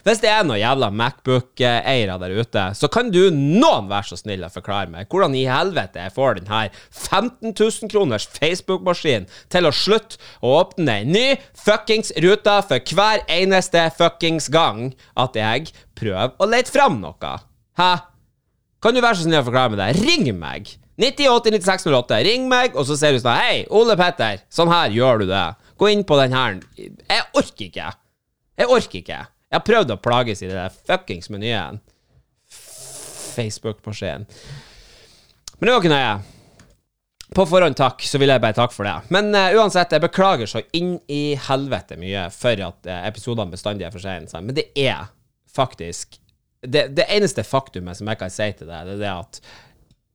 Hvis 0.06 0.22
det 0.22 0.30
er 0.32 0.44
noen 0.46 0.60
jævla 0.60 0.90
Macbook-eiere 0.94 2.18
der 2.22 2.34
ute, 2.38 2.64
så 2.78 2.90
kan 2.92 3.10
du 3.14 3.20
noen 3.34 3.88
være 3.90 4.12
så 4.12 4.20
snill 4.20 4.44
å 4.46 4.52
forklare 4.52 4.90
meg 4.92 5.08
hvordan 5.12 5.36
i 5.38 5.44
helvete 5.50 6.02
jeg 6.04 6.14
får 6.16 6.40
denne 6.40 6.62
15 6.90 7.52
000 7.52 7.90
kroners 7.92 8.28
Facebook-maskinen 8.36 9.28
til 9.52 9.68
å 9.68 9.74
slutte 9.74 10.20
å 10.42 10.54
åpne 10.60 11.00
en 11.02 11.12
ny 11.14 11.26
fuckings 11.58 12.14
rute 12.22 12.58
for 12.68 12.94
hver 12.96 13.24
eneste 13.30 13.88
fuckings 13.98 14.48
gang 14.52 14.92
at 15.18 15.38
jeg 15.38 15.72
prøver 15.98 16.36
å 16.38 16.48
lete 16.50 16.74
fram 16.74 17.00
noe. 17.02 17.34
Hæ? 17.78 17.92
Kan 18.82 18.96
du 18.96 19.02
være 19.02 19.20
så 19.20 19.26
snill 19.28 19.42
å 19.42 19.46
forklare 19.46 19.74
meg 19.74 19.82
det? 19.82 20.06
Ring 20.06 20.30
meg! 20.38 20.76
98 21.02 21.52
9608. 21.54 22.18
Ring 22.26 22.48
meg, 22.50 22.76
og 22.76 22.86
så 22.86 22.96
ser 22.98 23.14
du 23.14 23.22
sånn 23.22 23.38
Hei, 23.38 23.62
Ole 23.72 23.96
Petter, 23.98 24.42
sånn 24.52 24.70
her 24.72 24.92
gjør 24.94 25.22
du 25.22 25.30
det. 25.30 25.44
Gå 25.80 25.88
inn 25.90 26.04
på 26.06 26.18
den 26.20 26.34
her. 26.36 26.58
Jeg 26.76 27.22
orker 27.38 27.64
ikke. 27.68 27.92
Jeg 28.60 28.68
orker 28.70 28.98
ikke. 29.00 29.20
Jeg 29.52 29.60
har 29.60 29.64
prøvd 29.68 29.90
å 29.92 30.00
plages 30.00 30.40
i 30.40 30.48
det 30.48 30.56
der 30.56 30.76
fuckings 30.88 31.28
menyen. 31.28 31.82
Facebook-maskinen. 33.36 34.24
Men 35.58 35.68
det 35.68 35.72
var 35.74 35.82
ikke 35.82 35.90
nøye. 35.92 36.14
På 37.36 37.44
forhånd 37.48 37.76
takk, 37.76 38.00
så 38.04 38.16
vil 38.20 38.32
jeg 38.32 38.40
bare 38.40 38.56
takke 38.56 38.72
for 38.72 38.88
det. 38.88 38.94
Men 39.12 39.28
uh, 39.36 39.50
uansett, 39.60 39.92
jeg 39.92 40.04
beklager 40.04 40.48
så 40.48 40.62
inn 40.76 40.94
i 41.12 41.34
helvete 41.48 41.98
mye 42.00 42.26
for 42.32 42.64
at 42.64 42.88
uh, 42.88 43.02
episodene 43.08 43.52
bestandig 43.52 43.86
er 43.86 43.92
for 43.92 44.04
sene. 44.04 44.40
Men 44.40 44.56
det 44.56 44.70
er 44.72 45.10
faktisk 45.52 46.16
det, 46.64 46.86
det, 46.96 47.04
eneste 47.12 47.44
faktumet 47.44 47.98
som 47.98 48.08
jeg 48.08 48.20
kan 48.20 48.32
si 48.32 48.48
til 48.56 48.70
deg, 48.70 48.88
det 48.88 48.96
er 48.96 49.02
det 49.02 49.12
at 49.12 49.40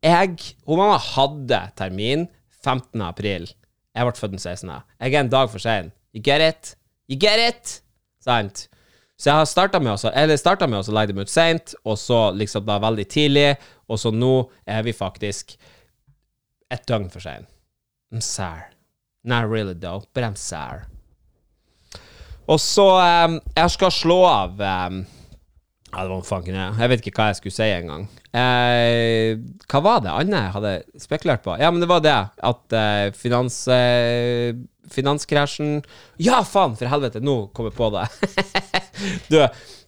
jeg 0.08 0.54
Hun 0.70 0.80
mamma 0.80 0.98
hadde 1.02 1.60
termin 1.78 2.26
15. 2.64 3.02
april. 3.06 3.46
Jeg 3.94 4.10
ble 4.10 4.18
født 4.18 4.34
den 4.34 4.42
16. 4.42 4.74
Jeg 4.98 5.14
er 5.14 5.22
en 5.22 5.34
dag 5.34 5.50
for 5.54 5.62
sein. 5.62 5.94
You 6.14 6.22
get 6.26 6.42
it? 6.42 6.74
You 7.10 7.18
get 7.22 7.42
it? 7.42 7.78
Sant? 8.24 8.68
Så 9.18 9.32
jeg 9.32 9.40
har 9.40 9.48
starta 9.50 9.80
med, 9.82 9.98
med, 10.70 10.78
å 10.78 10.94
legge 10.94 11.14
dem 11.14 11.24
ut 11.26 11.32
seint, 11.32 11.74
og 11.84 11.98
så 11.98 12.30
liksom 12.38 12.68
da 12.68 12.78
veldig 12.84 13.08
tidlig, 13.10 13.56
og 13.90 13.98
så 13.98 14.12
nå 14.14 14.34
er 14.70 14.84
vi 14.86 14.94
faktisk 14.94 15.56
et 16.70 16.86
døgn 16.86 17.10
for 17.10 17.24
sein. 17.24 17.48
I'm 18.14 18.22
sorry. 18.22 18.70
Not 19.24 19.50
really 19.50 19.74
though, 19.74 20.06
but 20.14 20.24
I'm 20.24 20.38
sorry. 20.38 20.86
Og 22.48 22.62
så 22.64 22.86
um, 23.26 23.42
Jeg 23.58 23.72
skal 23.74 23.92
slå 23.92 24.22
av 24.24 24.62
um, 24.62 25.02
ja, 25.88 26.04
det 26.04 26.12
var 26.12 26.24
fanken 26.28 26.56
jeg. 26.56 26.76
Jeg 26.78 26.92
vet 26.92 27.06
ikke 27.08 27.22
hva 27.22 27.28
jeg 27.32 27.38
skulle 27.40 27.56
si 27.56 27.68
engang. 27.72 28.04
Eh, 28.36 29.40
hva 29.72 29.80
var 29.82 30.02
det 30.04 30.12
Anne 30.12 30.42
hadde 30.54 30.74
spekulert 31.00 31.46
på? 31.46 31.56
Ja, 31.58 31.72
men 31.72 31.80
det 31.82 31.88
var 31.90 32.04
det 32.04 32.18
at 32.52 32.76
eh, 32.76 33.08
finans... 33.16 33.62
Eh, 33.72 34.52
finanskrasjen 34.94 35.82
Ja, 36.22 36.42
faen, 36.48 36.76
for 36.80 36.90
helvete, 36.92 37.22
nå 37.24 37.48
kom 37.56 37.70
jeg 37.70 37.76
på 37.78 37.90
det. 37.96 38.06
du, 39.32 39.38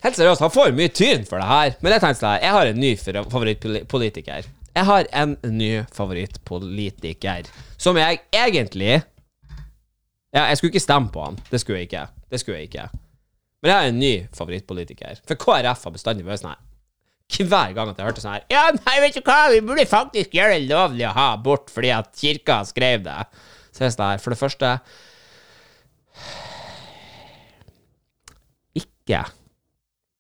helt 0.03 0.19
seriøst, 0.19 0.43
han 0.45 0.53
får 0.53 0.75
mye 0.77 0.93
tyn 0.93 1.25
for 1.29 1.41
det 1.41 1.49
her. 1.49 1.75
Men 1.81 1.95
jeg 1.95 2.03
tenkte 2.05 2.21
sånn, 2.21 2.39
jeg 2.43 2.55
har 2.55 2.71
en 2.71 2.81
ny 2.83 2.93
favorittpolitiker. 2.99 4.49
Jeg 4.69 4.87
har 4.87 5.09
en 5.23 5.35
ny 5.49 5.71
favorittpolitiker 5.95 7.49
som 7.81 7.97
jeg 7.99 8.21
egentlig 8.35 8.99
Ja, 10.29 10.45
jeg 10.45 10.59
skulle 10.59 10.75
ikke 10.75 10.85
stemme 10.85 11.09
på 11.13 11.23
han. 11.25 11.39
Det 11.49 11.59
skulle 11.61 11.81
jeg 11.81 11.89
ikke. 11.89 12.05
Det 12.29 12.39
skulle 12.39 12.59
jeg 12.59 12.69
ikke. 12.69 12.89
Men 13.59 13.71
jeg 13.71 13.77
har 13.77 13.91
en 13.91 13.99
ny 13.99 14.13
favorittpolitiker. 14.37 15.23
For 15.27 15.39
KrF 15.41 15.87
har 15.87 15.95
bestandig 15.95 16.27
vært 16.27 16.43
sånn 16.43 16.53
her 16.53 16.65
hver 17.29 17.73
gang 17.77 17.91
at 17.91 17.99
jeg 17.99 18.07
hørte 18.07 18.23
sånn 18.23 18.37
her 18.37 18.45
Ja, 18.49 18.63
nei, 18.73 18.95
vet 19.03 19.17
du 19.17 19.21
hva, 19.21 19.49
vi 19.53 19.61
burde 19.61 19.85
faktisk 19.89 20.33
gjøre 20.33 20.57
det 20.57 20.69
lovlig 20.71 21.05
å 21.05 21.13
ha 21.13 21.27
abort 21.35 21.69
fordi 21.69 21.91
at 21.93 22.09
kirka 22.17 22.63
skrev 22.65 23.03
det. 23.05 23.19
Så 23.79 23.87
sånn 23.95 24.09
her 24.11 24.19
For 24.21 24.35
det 24.35 24.39
første 24.41 24.73
Ikke 28.79 29.23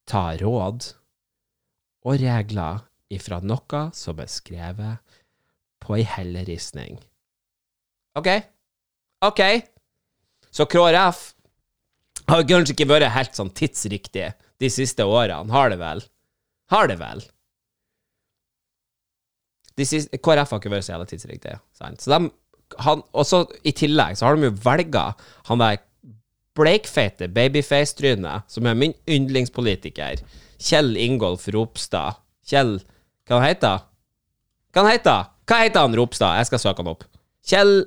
ta 0.09 0.23
råd 0.39 0.93
og 2.07 2.15
regler 2.21 2.85
ifra 3.13 3.41
noe 3.43 3.81
som 3.93 4.21
er 4.23 4.29
skrevet 4.31 5.19
på 5.83 5.97
ei 5.99 6.05
helleristning. 6.07 6.97
OK? 8.17 8.29
OK? 9.27 9.41
Så 10.49 10.65
KrF 10.69 11.19
har 12.29 12.45
kanskje 12.49 12.73
ikke 12.73 12.89
vært 12.89 13.13
helt 13.13 13.37
sånn 13.37 13.51
tidsriktig 13.53 14.31
de 14.61 14.71
siste 14.73 15.05
årene. 15.05 15.51
Har 15.53 15.69
det 15.69 15.79
vel? 15.81 16.01
Har 16.73 16.89
det 16.89 16.97
vel? 17.01 17.21
De 19.77 19.85
siste, 19.87 20.17
KrF 20.17 20.55
har 20.55 20.61
ikke 20.61 20.73
vært 20.73 20.87
så 20.87 20.95
jævla 20.95 21.09
tidsriktig. 21.09 21.55
Sant? 21.77 22.01
Så 22.03 22.11
de, 22.11 22.31
han, 22.77 23.01
også 23.11 23.45
I 23.63 23.73
tillegg 23.75 24.17
så 24.17 24.27
har 24.27 24.37
de 24.37 24.49
jo 24.49 24.57
velga 24.63 25.13
han 25.49 25.61
der 25.61 25.79
bleikfeite 26.59 27.29
babyface-trynet, 27.31 28.45
som 28.51 28.67
er 28.67 28.77
min 28.77 28.93
yndlingspolitiker, 29.07 30.21
Kjell 30.59 30.97
Ingolf 30.99 31.47
Ropstad. 31.55 32.19
Kjell 32.49 32.79
Hva 33.29 33.39
han 33.39 33.47
heter 33.47 33.85
Hva 34.73 34.83
han 34.83 34.91
heter 34.91 35.29
Hva 35.47 35.59
heter 35.63 35.85
han 35.85 35.95
Ropstad? 35.95 36.39
Jeg 36.39 36.49
skal 36.49 36.61
søke 36.63 36.83
han 36.83 36.91
opp. 36.91 37.05
Kjell 37.47 37.85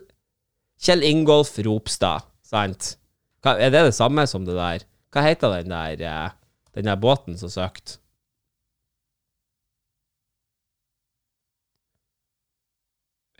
Kjell 0.83 1.05
Ingolf 1.05 1.59
Ropstad, 1.67 2.25
sant? 2.47 2.95
Hva, 3.43 3.59
er 3.59 3.75
det 3.75 3.85
det 3.91 3.97
samme 3.99 4.25
som 4.31 4.47
det 4.47 4.57
der 4.57 4.87
Hva 5.13 5.27
heter 5.27 5.59
den 5.59 5.75
der, 5.75 6.07
eh, 6.09 6.31
den 6.79 6.89
der 6.89 6.97
båten 6.97 7.37
som 7.39 7.53
søkte? 7.53 7.99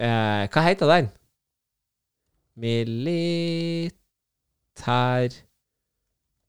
Eh, 0.03 0.45
hva 0.51 0.63
heter 0.67 0.91
den? 0.91 1.11
Militær 2.61 3.93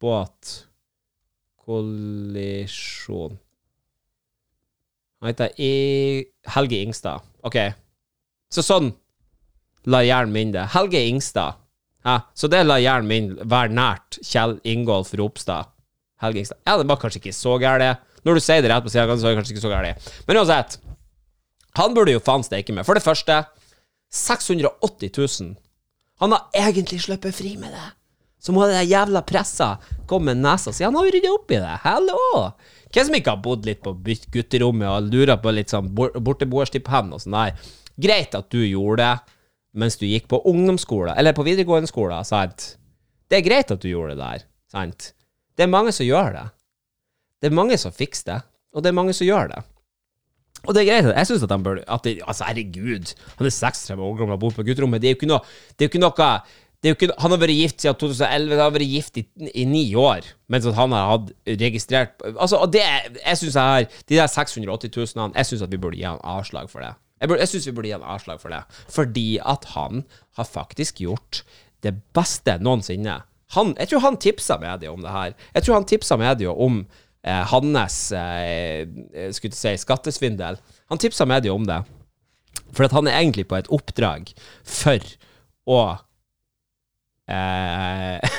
båt 0.03 0.67
kollisjon. 1.63 3.39
Han 5.23 5.31
heter 5.31 5.49
I 5.55 5.73
Helge 6.51 6.81
Ingstad. 6.83 7.23
OK. 7.47 7.55
Så 8.51 8.61
sånn 8.65 8.91
la 9.87 10.03
hjernen 10.03 10.35
min 10.35 10.51
det. 10.51 10.65
Helge 10.75 10.99
Ingstad. 11.07 11.53
Ja, 12.03 12.17
så 12.35 12.49
det 12.51 12.65
lar 12.67 12.81
hjernen 12.83 13.07
min 13.07 13.29
være 13.39 13.71
nært 13.71 14.19
Kjell 14.27 14.57
Ingolf 14.67 15.13
Ropstad. 15.15 15.71
Helgingstad. 16.23 16.59
Ja, 16.67 16.75
det 16.79 16.87
var 16.89 16.99
kanskje 16.99 17.21
ikke 17.21 17.35
så 17.35 17.55
gærent. 17.63 18.03
Når 18.23 18.37
du 18.37 18.43
sier 18.43 18.63
det 18.63 18.71
rett 18.71 18.83
på 18.83 18.91
sida, 18.91 19.07
så 19.07 19.27
er 19.27 19.33
det 19.33 19.39
kanskje 19.39 19.55
ikke 19.55 19.63
så 19.63 19.71
gærent. 19.71 20.11
Men 20.27 20.39
uansett, 20.39 20.77
han 21.79 21.95
burde 21.95 22.13
jo 22.15 22.21
faen 22.23 22.43
steike 22.43 22.75
med. 22.75 22.85
For 22.87 22.95
det 22.95 23.03
første, 23.03 23.41
680 24.13 25.11
000. 25.15 25.55
Han 26.21 26.35
har 26.35 26.49
egentlig 26.53 27.01
sluppet 27.01 27.35
fri 27.35 27.55
med 27.57 27.73
det. 27.73 27.89
Så 28.43 28.51
må 28.51 28.65
det 28.67 28.83
jævla 28.83 29.21
pressa 29.23 29.77
komme 30.07 30.33
med 30.33 30.43
nesa 30.43 30.73
si. 30.75 30.83
Han 30.83 30.95
har 30.99 31.07
rydda 31.07 31.31
opp 31.31 31.51
i 31.51 31.61
det. 31.63 31.77
Hallo! 31.85 32.19
Hvem 32.93 33.07
som 33.07 33.15
ikke 33.17 33.33
har 33.33 33.43
bodd 33.45 33.65
litt 33.65 33.81
på 33.81 33.95
gutterommet 34.33 34.89
og 34.89 35.07
lura 35.09 35.37
på 35.41 35.53
litt 35.55 35.71
sånn 35.73 35.87
borteboerstipend 35.95 37.15
og 37.15 37.23
sånn 37.23 37.37
der. 37.37 37.71
Greit 38.03 38.35
at 38.37 38.51
du 38.53 38.59
gjorde 38.61 39.05
det 39.05 39.39
mens 39.73 39.97
du 39.97 40.05
gikk 40.05 40.27
på 40.29 40.37
ungdomsskole, 40.49 41.15
eller 41.17 41.33
på 41.33 41.45
videregående 41.47 41.89
skole, 41.89 42.19
sant? 42.29 42.75
Det 43.25 43.39
er 43.39 43.45
greit 43.47 43.71
at 43.73 43.81
du 43.81 43.87
gjorde 43.89 44.13
det 44.13 44.21
der, 44.21 44.43
sant? 44.69 45.07
Det 45.57 45.65
er 45.65 45.71
mange 45.73 45.93
som 45.95 46.05
gjør 46.05 46.29
det. 46.35 46.43
Det 47.41 47.49
er 47.49 47.55
mange 47.57 47.79
som 47.81 47.95
fikser 47.95 48.27
det, 48.29 48.35
og 48.73 48.83
det 48.85 48.91
er 48.91 48.97
mange 48.99 49.15
som 49.17 49.25
gjør 49.25 49.49
det. 49.49 49.63
Og 50.63 50.75
det 50.75 50.83
er 50.83 50.89
greit. 50.89 51.11
Jeg 51.11 51.27
syns 51.27 51.43
at 51.43 51.51
han 51.51 51.63
bør 51.63 51.81
at 51.83 52.05
de, 52.07 52.17
Altså, 52.23 52.47
herregud, 52.47 53.13
han 53.37 53.47
er 53.47 53.55
36 53.55 54.03
år 54.03 54.19
gammel 54.19 54.37
og 54.37 54.43
bor 54.45 54.55
på 54.55 54.63
gutterommet. 54.63 55.01
Det 55.01 55.09
er 55.09 55.15
jo 55.15 55.19
ikke 55.19 55.31
noe 55.31 55.43
Det 55.73 55.83
er 55.83 55.89
jo 55.89 55.93
ikke 55.93 56.03
noe 56.03 56.41
ikke, 56.83 57.13
han 57.15 57.31
har 57.31 57.39
vært 57.39 57.55
gift 57.55 57.83
siden 57.83 57.95
2011. 57.95 58.55
Han 58.57 58.59
har 58.59 58.73
vært 58.75 58.91
gift 58.91 59.19
i, 59.21 59.23
i 59.55 59.63
ni 59.67 59.83
år, 59.95 60.25
mens 60.51 60.65
han 60.67 60.95
har 60.95 61.11
hatt 61.13 61.29
registrert 61.47 62.25
Altså, 62.33 62.59
det 62.67 62.83
Jeg 62.83 63.39
synes 63.39 63.55
jeg 63.55 63.63
har 63.63 63.85
De 64.09 64.17
der 64.17 64.27
680 64.27 65.15
000 65.15 65.31
Jeg 65.37 65.47
syns 65.47 65.63
vi 65.71 65.79
burde 65.79 65.99
gi 65.99 66.07
han 66.07 66.19
avslag 66.23 66.67
for 66.71 66.83
det. 66.83 66.91
Jeg, 67.21 67.31
jeg 67.39 67.51
syns 67.53 67.67
vi 67.69 67.75
burde 67.77 67.91
gi 67.91 67.95
han 67.95 68.03
avslag 68.15 68.41
for 68.41 68.51
det. 68.51 68.63
Fordi 68.91 69.27
at 69.39 69.69
han 69.75 70.03
har 70.35 70.49
faktisk 70.49 70.99
gjort 70.99 71.43
det 71.83 71.95
beste 72.15 72.57
noensinne. 72.63 73.21
Han, 73.55 73.75
jeg 73.79 73.91
tror 73.91 74.03
han 74.03 74.17
tipsa 74.17 74.57
media 74.59 74.91
om 74.91 75.03
det 75.03 75.11
her. 75.11 75.33
Jeg 75.55 75.65
tror 75.65 75.75
han 75.75 75.87
tipsa 75.87 76.17
media 76.19 76.51
om 76.51 76.83
eh, 77.23 77.43
hans 77.51 77.97
eh, 78.11 78.87
skulle 79.35 79.57
si, 79.57 79.75
skattesvindel. 79.77 80.59
Han 80.91 81.01
tipsa 81.01 81.25
media 81.29 81.53
om 81.53 81.67
det. 81.67 81.81
For 82.73 82.87
at 82.87 82.95
han 82.95 83.09
er 83.09 83.19
egentlig 83.19 83.47
på 83.49 83.57
et 83.57 83.69
oppdrag 83.73 84.33
for 84.65 85.05
å 85.69 85.81
eh, 87.29 88.33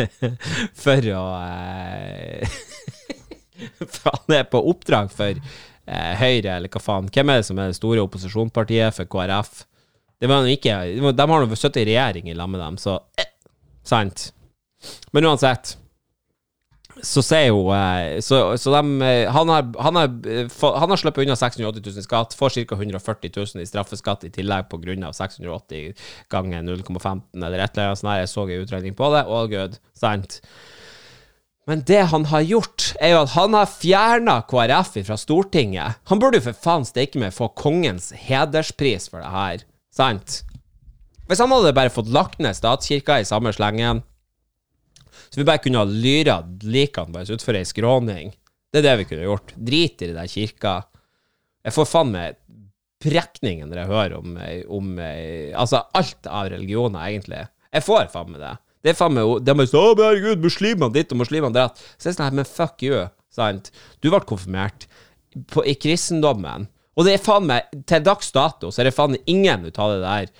For 0.84 1.10
å 1.16 1.24
eh, 1.40 2.60
For 3.94 4.14
han 4.14 4.38
er 4.38 4.46
på 4.48 4.60
oppdrag 4.70 5.10
for 5.12 5.34
eh, 5.36 6.12
Høyre, 6.20 6.56
eller 6.56 6.70
hva 6.72 6.80
faen. 6.80 7.10
Hvem 7.12 7.32
er 7.32 7.40
det 7.40 7.48
som 7.48 7.58
er 7.60 7.72
det 7.72 7.76
store 7.80 8.04
opposisjonspartiet 8.06 8.96
for 8.96 9.10
KrF? 9.10 9.66
Det 10.20 10.28
var 10.28 10.48
ikke, 10.48 10.76
de 11.16 11.26
har 11.32 11.44
nå 11.48 11.56
sittet 11.56 11.82
i 11.82 11.90
regjering 11.92 12.28
i 12.28 12.36
med 12.36 12.60
dem, 12.60 12.76
så 12.80 12.98
eh, 13.20 13.28
Sant. 13.90 14.30
Men 15.12 15.26
uansett 15.28 15.74
så 17.06 17.22
sier 17.24 17.48
jo 17.50 17.68
eh, 17.74 18.18
Så, 18.24 18.38
så 18.60 18.72
de, 18.74 18.80
eh, 19.06 19.30
han, 19.32 19.52
har, 19.52 19.68
han, 19.82 19.98
har, 19.98 20.10
eh, 20.28 20.96
sluppet 21.00 21.24
unna 21.24 21.36
680 21.38 21.82
000 21.86 22.02
i 22.02 22.04
skatt, 22.06 22.36
får 22.38 22.58
ca. 22.64 22.78
140 22.78 23.32
000 23.36 23.62
i 23.62 23.68
straffeskatt 23.68 24.26
i 24.28 24.32
tillegg 24.34 24.68
pga. 24.70 25.12
680 25.16 25.94
ganger 26.32 26.66
0,15 26.66 27.22
eller 27.38 27.58
et 27.58 27.72
eller 27.76 27.92
annet 27.92 28.02
sånt. 28.02 28.12
Jeg 28.18 28.32
så 28.32 28.44
en 28.46 28.66
utregning 28.66 28.98
på 28.98 29.10
det. 29.14 29.24
All 29.26 29.50
good. 29.50 29.80
Sant. 29.96 30.40
Men 31.68 31.84
det 31.86 32.02
han 32.10 32.24
har 32.32 32.42
gjort, 32.42 32.90
er 32.98 33.14
jo 33.14 33.22
at 33.22 33.34
han 33.36 33.54
har 33.54 33.68
fjerna 33.70 34.40
KrF 34.50 34.96
fra 35.06 35.18
Stortinget. 35.20 36.00
Han 36.10 36.22
burde 36.22 36.40
jo 36.40 36.48
for 36.48 36.62
faen 36.66 36.86
steike 36.88 37.20
meg 37.20 37.36
få 37.36 37.50
kongens 37.54 38.10
hederspris 38.16 39.10
for 39.12 39.22
det 39.22 39.30
her, 39.30 39.66
sant? 39.94 40.40
Hvis 41.30 41.38
han 41.38 41.52
hadde 41.54 41.76
bare 41.76 41.92
fått 41.94 42.10
lagt 42.10 42.40
ned 42.42 42.58
statskirka 42.58 43.20
i 43.20 43.28
samme 43.28 43.52
slengen, 43.54 44.02
så 45.30 45.40
vi 45.40 45.46
bare 45.46 45.62
kunne 45.62 45.82
ha 45.82 45.86
lyra 45.86 46.40
likene 46.66 47.14
våre 47.14 47.36
utfor 47.36 47.58
ei 47.58 47.66
skråning, 47.68 48.32
det 48.70 48.80
er 48.80 48.86
det 48.86 48.96
vi 49.00 49.08
kunne 49.10 49.26
gjort. 49.26 49.52
Drit 49.56 50.02
i 50.02 50.10
der 50.14 50.30
kirka. 50.30 50.74
Jeg 51.66 51.74
får 51.74 51.88
faen 51.90 52.12
meg 52.14 52.38
prekningen 53.02 53.70
når 53.70 53.80
jeg 53.80 53.90
hører 53.90 54.16
om, 54.18 54.34
om 54.76 54.90
Altså 55.00 55.82
alt 55.96 56.28
av 56.28 56.50
religioner, 56.52 57.02
egentlig. 57.08 57.44
Jeg 57.70 57.86
får 57.86 58.10
faen 58.12 58.34
meg 58.34 58.42
det. 58.42 58.56
Det 58.80 58.92
er 58.92 58.98
faen 58.98 59.16
meg 59.16 59.32
De 59.44 59.54
er 59.54 59.70
sånn 59.70 59.80
'Å, 59.80 59.96
herregud, 59.98 60.44
muslimene 60.44 60.94
ditt 60.94 61.12
og 61.12 61.20
muslimene 61.22 61.56
datt'. 61.56 61.80
Så 61.98 62.08
det 62.08 62.12
er 62.12 62.18
sånn 62.18 62.28
her, 62.28 62.38
men 62.38 62.48
fuck 62.48 62.82
you, 62.86 63.08
sant. 63.30 63.70
Du 64.00 64.10
ble 64.10 64.20
konfirmert 64.20 64.86
på, 65.50 65.64
i 65.66 65.74
kristendommen, 65.74 66.68
og 66.96 67.06
det 67.06 67.14
er 67.14 67.22
faen 67.22 67.46
meg 67.46 67.68
Til 67.86 68.02
dags 68.02 68.32
dato 68.34 68.70
så 68.70 68.82
er 68.82 68.90
det 68.90 68.96
faen 68.96 69.16
ingen 69.30 69.64
ut 69.64 69.78
av 69.78 69.94
det 69.94 70.00
der 70.02 70.32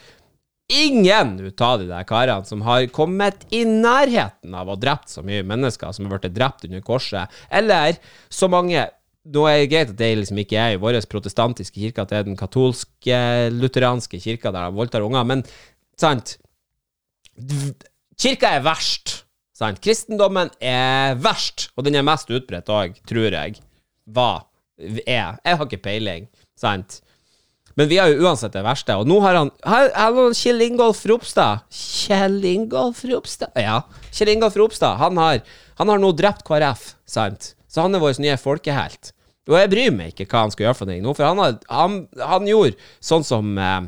Ingen 0.70 1.34
ut 1.42 1.62
av 1.66 1.80
de 1.80 1.88
der 1.90 2.06
karene 2.06 2.46
som 2.46 2.62
har 2.62 2.86
kommet 2.94 3.42
i 3.50 3.64
nærheten 3.66 4.54
av 4.54 4.68
å 4.68 4.76
ha 4.76 4.80
drept 4.80 5.10
så 5.10 5.24
mye 5.26 5.42
mennesker 5.46 5.92
som 5.96 6.06
har 6.06 6.20
blitt 6.20 6.36
drept 6.36 6.66
under 6.68 6.84
korset, 6.86 7.40
eller 7.50 7.98
så 8.30 8.48
mange 8.50 8.86
nå 9.30 9.42
er 9.50 9.58
det 9.60 9.70
greit 9.70 9.90
at 9.92 9.98
det 9.98 10.10
liksom 10.16 10.38
ikke 10.40 10.60
er 10.60 10.74
i 10.74 10.80
vår 10.80 10.96
protestantiske 11.10 11.76
kirke, 11.76 12.02
at 12.02 12.12
det 12.12 12.20
er 12.20 12.28
den 12.28 12.38
katolske, 12.40 13.18
lutheranske 13.52 14.20
kirka 14.22 14.52
der 14.54 14.70
de 14.70 14.78
voldtar 14.78 15.04
unger, 15.04 15.26
men 15.28 15.44
sant 16.00 16.38
Kirka 18.20 18.50
er 18.52 18.64
verst. 18.64 19.22
Sant? 19.56 19.80
Kristendommen 19.84 20.50
er 20.60 21.14
verst, 21.20 21.70
og 21.76 21.86
den 21.86 21.96
er 21.96 22.04
mest 22.04 22.28
utbredt 22.32 22.68
òg, 22.72 22.98
tror 23.08 23.32
jeg. 23.32 23.60
Hva 24.08 24.42
er? 24.80 25.38
Jeg 25.40 25.56
har 25.56 25.64
ikke 25.64 25.80
peiling, 25.84 26.26
sant? 26.58 27.00
Men 27.78 27.88
vi 27.88 27.98
har 28.00 28.10
jo 28.10 28.26
uansett 28.26 28.52
det 28.54 28.64
verste. 28.66 28.96
Og 28.98 29.08
nå 29.08 29.20
har 29.24 29.38
han 29.38 29.52
Hallo, 29.64 30.30
Kjell 30.36 30.64
Ingolf 30.66 31.04
Ropstad. 31.08 31.62
Kjell 31.70 32.40
Ingolf 32.44 33.04
Ropstad? 33.08 33.54
Ja. 33.58 33.82
Kjell 34.10 34.34
Ingolf 34.34 34.58
Ropstad. 34.58 34.98
Han 35.00 35.20
har, 35.20 35.40
han 35.78 35.92
har 35.92 36.02
nå 36.02 36.10
drept 36.18 36.44
KrF, 36.48 36.92
sant? 37.08 37.54
Så 37.70 37.84
han 37.84 37.94
er 37.94 38.02
vår 38.02 38.18
nye 38.22 38.36
folkehelt. 38.40 39.12
Og 39.50 39.56
jeg 39.58 39.70
bryr 39.72 39.94
meg 39.94 40.12
ikke 40.12 40.28
hva 40.30 40.44
han 40.44 40.52
skal 40.54 40.68
gjøre 40.68 40.78
for 40.78 40.90
noe 40.90 41.02
nå, 41.02 41.14
for 41.16 41.26
han, 41.26 41.40
har, 41.42 41.56
han, 41.72 41.96
han 42.20 42.46
gjorde 42.46 42.76
sånn 43.02 43.24
som 43.26 43.56
eh, 43.58 43.80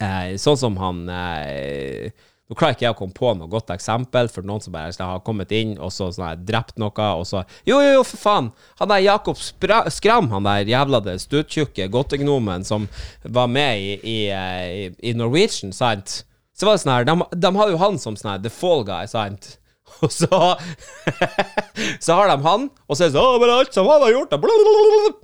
eh, 0.00 0.32
Sånn 0.40 0.58
som 0.58 0.78
han 0.80 1.04
eh, 1.12 2.10
nå 2.50 2.56
klarer 2.58 2.74
ikke 2.74 2.82
jeg 2.82 2.94
å 2.96 2.98
komme 2.98 3.14
på 3.14 3.30
noe 3.38 3.46
godt 3.50 3.68
eksempel 3.70 4.26
for 4.32 4.42
noen 4.42 4.62
som 4.64 4.74
bare 4.74 4.90
har 4.90 5.20
kommet 5.22 5.52
inn 5.54 5.76
og 5.78 5.92
så 5.94 6.08
sånn 6.10 6.42
drept 6.42 6.80
noe, 6.82 7.06
og 7.14 7.22
så 7.28 7.44
Jo, 7.62 7.78
jo, 7.78 7.92
jo, 8.00 8.02
for 8.08 8.18
faen! 8.18 8.48
Han 8.80 8.90
der 8.90 9.04
Jakob 9.04 9.38
Skram, 9.38 10.32
han 10.34 10.48
der 10.48 10.66
jævla 10.66 11.14
stuttjukke 11.22 11.86
godtegnomen 11.94 12.66
som 12.66 12.88
var 13.22 13.46
med 13.46 13.78
i, 13.78 13.94
i, 14.02 14.18
i, 14.34 14.90
i 15.12 15.14
Norwegian, 15.14 15.70
sant? 15.70 16.24
Så 16.58 16.66
var 16.66 16.74
det 16.74 16.82
sånn 16.82 16.92
her 16.96 17.06
de, 17.06 17.14
de 17.38 17.54
har 17.56 17.70
jo 17.70 17.78
han 17.84 18.02
som 18.02 18.18
sånn 18.18 18.32
her 18.34 18.42
The 18.42 18.50
Fall 18.50 18.82
Guy, 18.88 19.06
sant? 19.06 19.54
Og 20.02 20.10
så 20.10 20.28
Så 22.04 22.18
har 22.18 22.32
de 22.32 22.36
han, 22.42 22.66
og 22.86 22.96
så 22.96 23.04
er 23.04 23.08
det 23.08 23.14
sånn 23.14 23.24
'Å, 23.24 23.38
men 23.40 23.50
alt 23.54 23.74
som 23.74 23.88
han 23.90 24.02
har 24.02 24.12
gjort', 24.12 24.34
da? 24.34 24.38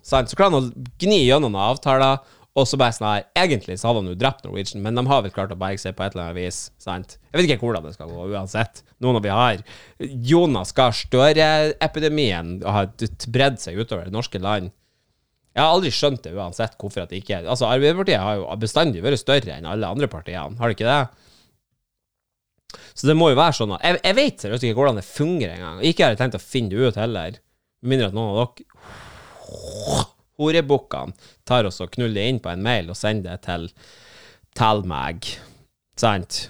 Så 0.03 0.39
klarer 0.39 0.55
han 0.55 0.71
å 0.71 0.87
gni 1.03 1.21
gjennom 1.27 1.53
noen 1.55 1.75
avtaler. 1.75 2.23
Og 2.57 2.65
så 2.69 2.79
bare 2.81 2.95
sånn 2.97 3.09
her 3.09 3.27
Egentlig 3.37 3.77
så 3.81 3.91
hadde 3.91 4.03
han 4.03 4.11
jo 4.11 4.17
drept 4.19 4.47
Norwegian, 4.47 4.83
men 4.85 4.97
de 4.97 5.05
har 5.11 5.23
vel 5.25 5.35
klart 5.35 5.53
å 5.53 5.59
berge 5.61 5.83
seg 5.83 5.97
på 5.97 6.07
et 6.07 6.15
eller 6.17 6.31
annet 6.31 6.39
vis. 6.41 6.61
Sant? 6.81 7.19
Jeg 7.29 7.37
vet 7.37 7.51
ikke 7.51 7.67
hvordan 7.67 7.85
det 7.85 7.93
skal 7.97 8.11
gå, 8.13 8.31
uansett. 8.33 8.83
Nå 9.05 9.13
når 9.13 9.27
vi 9.27 9.35
har 9.37 9.61
Jonas 10.31 10.73
Gahr 10.77 10.97
Støre-epidemien 10.97 12.57
har 12.65 12.91
bredd 13.33 13.61
seg 13.63 13.79
utover 13.81 14.09
det 14.09 14.17
norske 14.17 14.41
land. 14.41 14.73
Jeg 15.57 15.65
har 15.65 15.73
aldri 15.73 15.93
skjønt 15.95 16.25
det 16.25 16.35
uansett 16.37 16.75
hvorfor 16.81 17.05
at 17.07 17.13
det 17.13 17.23
ikke 17.23 17.39
Altså, 17.45 17.69
Arbeiderpartiet 17.69 18.21
har 18.21 18.41
jo 18.41 18.49
bestandig 18.61 19.05
vært 19.05 19.23
større 19.23 19.55
enn 19.55 19.69
alle 19.69 19.89
andre 19.89 20.09
partiene, 20.13 20.57
har 20.61 20.69
det 20.69 20.77
ikke 20.77 20.91
det? 20.91 22.83
Så 22.97 23.09
det 23.09 23.17
må 23.17 23.31
jo 23.31 23.39
være 23.39 23.57
sånn 23.57 23.73
at 23.77 23.85
Jeg, 23.85 24.01
jeg 24.05 24.17
vet 24.19 24.43
seriøst 24.43 24.67
ikke 24.67 24.81
hvordan 24.81 25.01
det 25.01 25.07
fungerer 25.07 25.57
engang. 25.57 25.81
Ikke 25.85 26.05
har 26.05 26.13
jeg 26.13 26.21
tenkt 26.21 26.37
å 26.37 26.43
finne 26.43 26.73
det 26.73 26.81
ut 26.81 27.01
heller. 27.01 27.39
Med 27.81 27.93
mindre 27.93 28.11
at 28.11 28.17
noen 28.17 28.33
av 28.33 28.57
dere 28.57 30.05
horebukkene 30.41 31.17
tar 31.49 31.69
oss 31.69 31.83
og 31.85 31.93
knuller 31.95 32.29
inn 32.29 32.41
på 32.43 32.53
en 32.53 32.65
mail 32.65 32.93
og 32.93 32.99
sender 32.99 33.37
det 33.37 33.47
til, 33.47 33.69
til 34.57 34.85
meg. 34.89 35.29
Sant? 36.01 36.47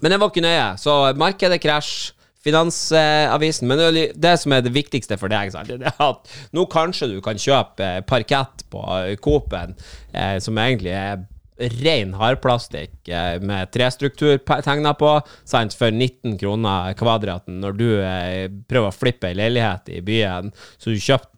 Men 0.00 0.12
det 0.12 0.20
var 0.20 0.32
ikke 0.32 0.44
nøye. 0.44 0.68
Så 0.80 0.98
markedet 1.18 1.62
krasj. 1.62 2.12
Finansavisen. 2.46 3.66
Men 3.66 3.96
det 4.14 4.34
som 4.38 4.52
er 4.54 4.60
det 4.62 4.70
viktigste 4.70 5.16
for 5.18 5.32
deg, 5.32 5.50
sant? 5.50 5.66
det 5.66 5.88
er 5.90 6.02
at 6.04 6.28
nå 6.54 6.62
kanskje 6.70 7.08
du 7.10 7.16
kan 7.24 7.40
kjøpe 7.42 7.88
parkett 8.06 8.62
på 8.70 8.82
Coop-en, 9.24 9.74
eh, 10.14 10.36
som 10.38 10.60
egentlig 10.62 10.92
er 10.94 11.24
ren 11.56 12.12
hardplastikk 12.14 13.08
eh, 13.08 13.38
med 13.42 13.72
trestruktur 13.74 14.38
tegna 14.64 14.92
på, 14.94 15.16
sant, 15.48 15.74
for 15.74 15.90
19 15.90 16.36
kroner 16.40 16.92
kvadraten 16.98 17.60
når 17.62 17.78
du 17.78 17.88
eh, 17.96 18.44
prøver 18.68 18.92
å 18.92 18.96
flippe 18.96 19.30
ei 19.30 19.38
leilighet 19.38 19.90
i 19.96 20.02
byen, 20.04 20.52
så 20.76 20.92
du 20.92 21.00
kjøpte 21.00 21.35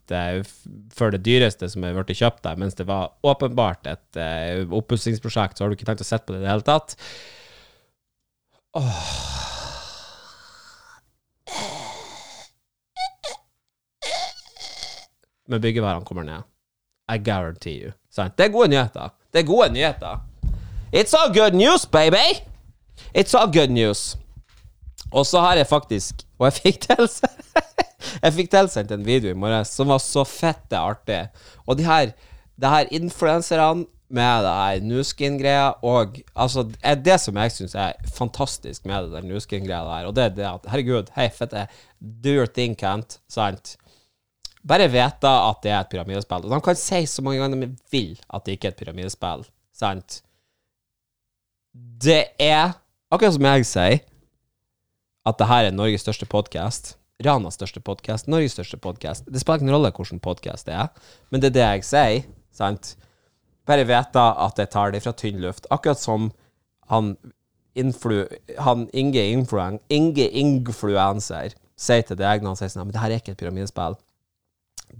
for 0.97 1.13
det 1.13 1.21
dyreste 1.27 1.69
som 1.71 1.85
er 1.85 1.97
blitt 1.97 2.19
kjøpt 2.21 2.45
der, 2.47 2.59
mens 2.61 2.77
det 2.79 2.87
var 2.89 3.13
åpenbart 3.27 3.89
et 3.91 4.21
uh, 4.21 4.77
oppussingsprosjekt, 4.79 5.59
så 5.59 5.65
har 5.65 5.71
du 5.71 5.79
ikke 5.79 5.89
tenkt 5.89 6.05
å 6.05 6.09
sette 6.09 6.29
på 6.29 6.37
det 6.37 6.43
i 6.43 6.47
det 6.47 6.53
hele 6.53 6.67
tatt. 6.67 6.97
Åh. 8.79 9.03
Men 15.49 15.61
byggevarene 15.65 16.05
kommer 16.05 16.23
ned. 16.29 16.43
I 17.13 17.17
guarantee 17.19 17.79
you. 17.85 17.93
Sant? 18.13 18.37
Det 18.37 18.49
er 18.49 18.53
gode 18.53 18.69
nyheter. 18.69 19.15
Det 19.33 19.43
er 19.43 19.47
gode 19.49 19.73
nyheter. 19.73 20.21
It's 20.93 21.15
all 21.17 21.33
good 21.33 21.55
news, 21.55 21.87
baby! 21.87 22.41
It's 23.15 23.39
all 23.39 23.53
good 23.53 23.71
news. 23.71 24.17
Og 25.13 25.27
så 25.27 25.41
har 25.41 25.57
jeg 25.57 25.67
faktisk 25.67 26.15
Og 26.39 26.45
jeg 26.45 26.53
fikk 26.53 26.81
tilsendt 26.81 27.47
Jeg 28.23 28.35
fikk 28.37 28.51
tilsendt 28.53 28.93
en 28.95 29.07
video 29.07 29.33
i 29.33 29.39
morges 29.39 29.73
som 29.75 29.91
var 29.91 30.03
så 30.03 30.25
fette 30.29 30.79
artig. 30.79 31.25
Og 31.67 31.79
de 31.79 31.87
her, 31.87 32.13
de 32.59 32.73
her 32.75 32.91
influenserne 32.95 33.87
med 34.09 34.45
det 34.45 34.53
her 34.57 34.85
Nuskin-greia 34.89 35.67
og 35.85 36.17
altså, 36.33 36.63
Det 37.05 37.19
som 37.21 37.37
jeg 37.37 37.53
syns 37.53 37.75
er 37.77 37.99
fantastisk 38.15 38.87
med 38.89 39.05
det 39.05 39.19
der 39.19 39.27
Nuskin-greia 39.29 39.83
der, 39.85 40.07
og 40.09 40.15
det 40.17 40.25
er 40.25 40.33
det 40.37 40.47
at 40.49 40.71
Herregud, 40.73 41.11
hei, 41.17 41.29
fette, 41.29 41.67
do 42.01 42.33
your 42.33 42.47
thing, 42.47 42.77
Kent. 42.79 43.21
Sant? 43.29 43.77
Bare 44.69 44.89
vite 44.89 45.29
at 45.29 45.61
det 45.63 45.73
er 45.73 45.81
et 45.81 45.91
pyramidespill. 45.93 46.47
Og 46.47 46.53
de 46.53 46.61
kan 46.65 46.77
si 46.77 47.05
så 47.07 47.23
mange 47.23 47.41
ganger 47.41 47.67
de 47.67 47.71
vil 47.93 48.17
at 48.33 48.45
det 48.45 48.57
ikke 48.57 48.71
er 48.71 48.77
et 48.77 48.81
pyramidespill. 48.81 49.45
Sant? 49.77 50.23
Det 51.75 52.25
er, 52.41 52.73
akkurat 53.13 53.37
som 53.37 53.45
jeg 53.45 53.69
sier, 53.69 54.01
at 55.29 55.39
det 55.39 55.49
her 55.51 55.69
er 55.69 55.77
Norges 55.77 56.01
største 56.07 56.27
podkast. 56.27 56.97
Ranas 57.19 57.57
største 57.59 57.81
podkast, 57.83 58.29
Norges 58.31 58.53
største 58.55 58.79
podkast. 58.79 59.25
Det 59.27 59.41
spiller 59.43 59.65
ingen 59.65 59.75
rolle 59.75 59.91
hvilken 59.91 60.21
podkast 60.23 60.69
det 60.69 60.77
er, 60.79 60.91
men 61.35 61.43
det 61.43 61.49
er 61.49 61.55
det 61.57 61.65
jeg 61.65 61.87
sier. 61.89 62.29
sant? 62.55 62.93
Bare 63.67 63.83
da 64.15 64.27
at 64.45 64.59
jeg 64.59 64.71
tar 64.71 64.95
det 64.95 65.01
fra 65.03 65.13
tynn 65.13 65.41
luft. 65.43 65.67
Akkurat 65.75 65.99
som 65.99 66.31
han, 66.87 67.17
influ, 67.75 68.23
han 68.63 68.87
Inge, 68.95 69.25
influen, 69.35 69.81
Inge 69.91 70.29
Influencer 70.31 71.59
sier 71.75 72.07
til 72.07 72.21
deg 72.23 72.43
når 72.45 72.55
han 72.55 72.61
sier 72.63 72.71
sånn 72.71 72.87
Men 72.87 72.95
det 72.95 73.03
her 73.03 73.11
er 73.11 73.19
ikke 73.21 73.35
et 73.35 73.43
pyramidespill. 73.43 73.99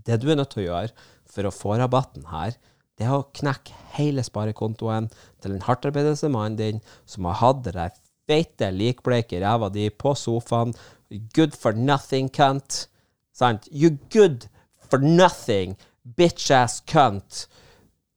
Det 0.05 0.19
du 0.19 0.29
er 0.33 0.43
nødt 0.43 0.51
til 0.57 0.65
å 0.65 0.69
gjøre 0.73 1.07
for 1.31 1.47
å 1.47 1.55
få 1.55 1.79
rabatten 1.79 2.27
her, 2.35 2.59
det 2.99 3.07
er 3.07 3.15
å 3.15 3.31
knekke 3.31 3.79
hele 3.95 4.27
sparekontoen 4.27 5.07
til 5.39 5.55
en 5.55 5.65
hardtarbeidende 5.71 6.35
mannen 6.35 6.59
din 6.59 6.83
som 7.07 7.31
har 7.31 7.39
hatt 7.45 7.63
det 7.63 7.79
der 7.79 7.95
feite, 8.29 8.73
likbleike 8.75 9.39
ræva 9.41 9.71
di 9.73 9.87
på 9.89 10.13
sofaen 10.19 10.75
Good 11.11 11.55
for 11.57 11.73
nothing, 11.73 12.29
cunt. 12.29 12.87
Sant? 13.33 13.69
You 13.71 13.99
good 14.11 14.49
for 14.91 14.99
nothing, 14.99 15.77
bitch-ass 16.05 16.83
cunt. 16.87 17.47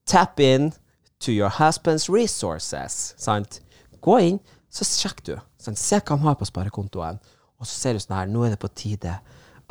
Tap 0.06 0.40
in 0.40 0.74
to 1.20 1.32
your 1.32 1.50
husband's 1.50 2.10
resources. 2.10 3.14
Sant? 3.18 3.62
Gå 4.02 4.18
inn, 4.20 4.40
så 4.70 4.84
sjekk 4.88 5.24
du. 5.24 5.36
Sant? 5.62 5.80
Se 5.80 6.02
hva 6.02 6.18
han 6.18 6.26
har 6.26 6.36
på 6.40 6.50
sparekontoen. 6.50 7.22
Og 7.62 7.70
så 7.70 7.78
ser 7.78 7.96
du 7.96 8.04
sånn 8.04 8.18
her, 8.18 8.32
nå 8.32 8.44
er 8.44 8.56
det 8.56 8.62
på 8.64 8.72
tide 8.76 9.20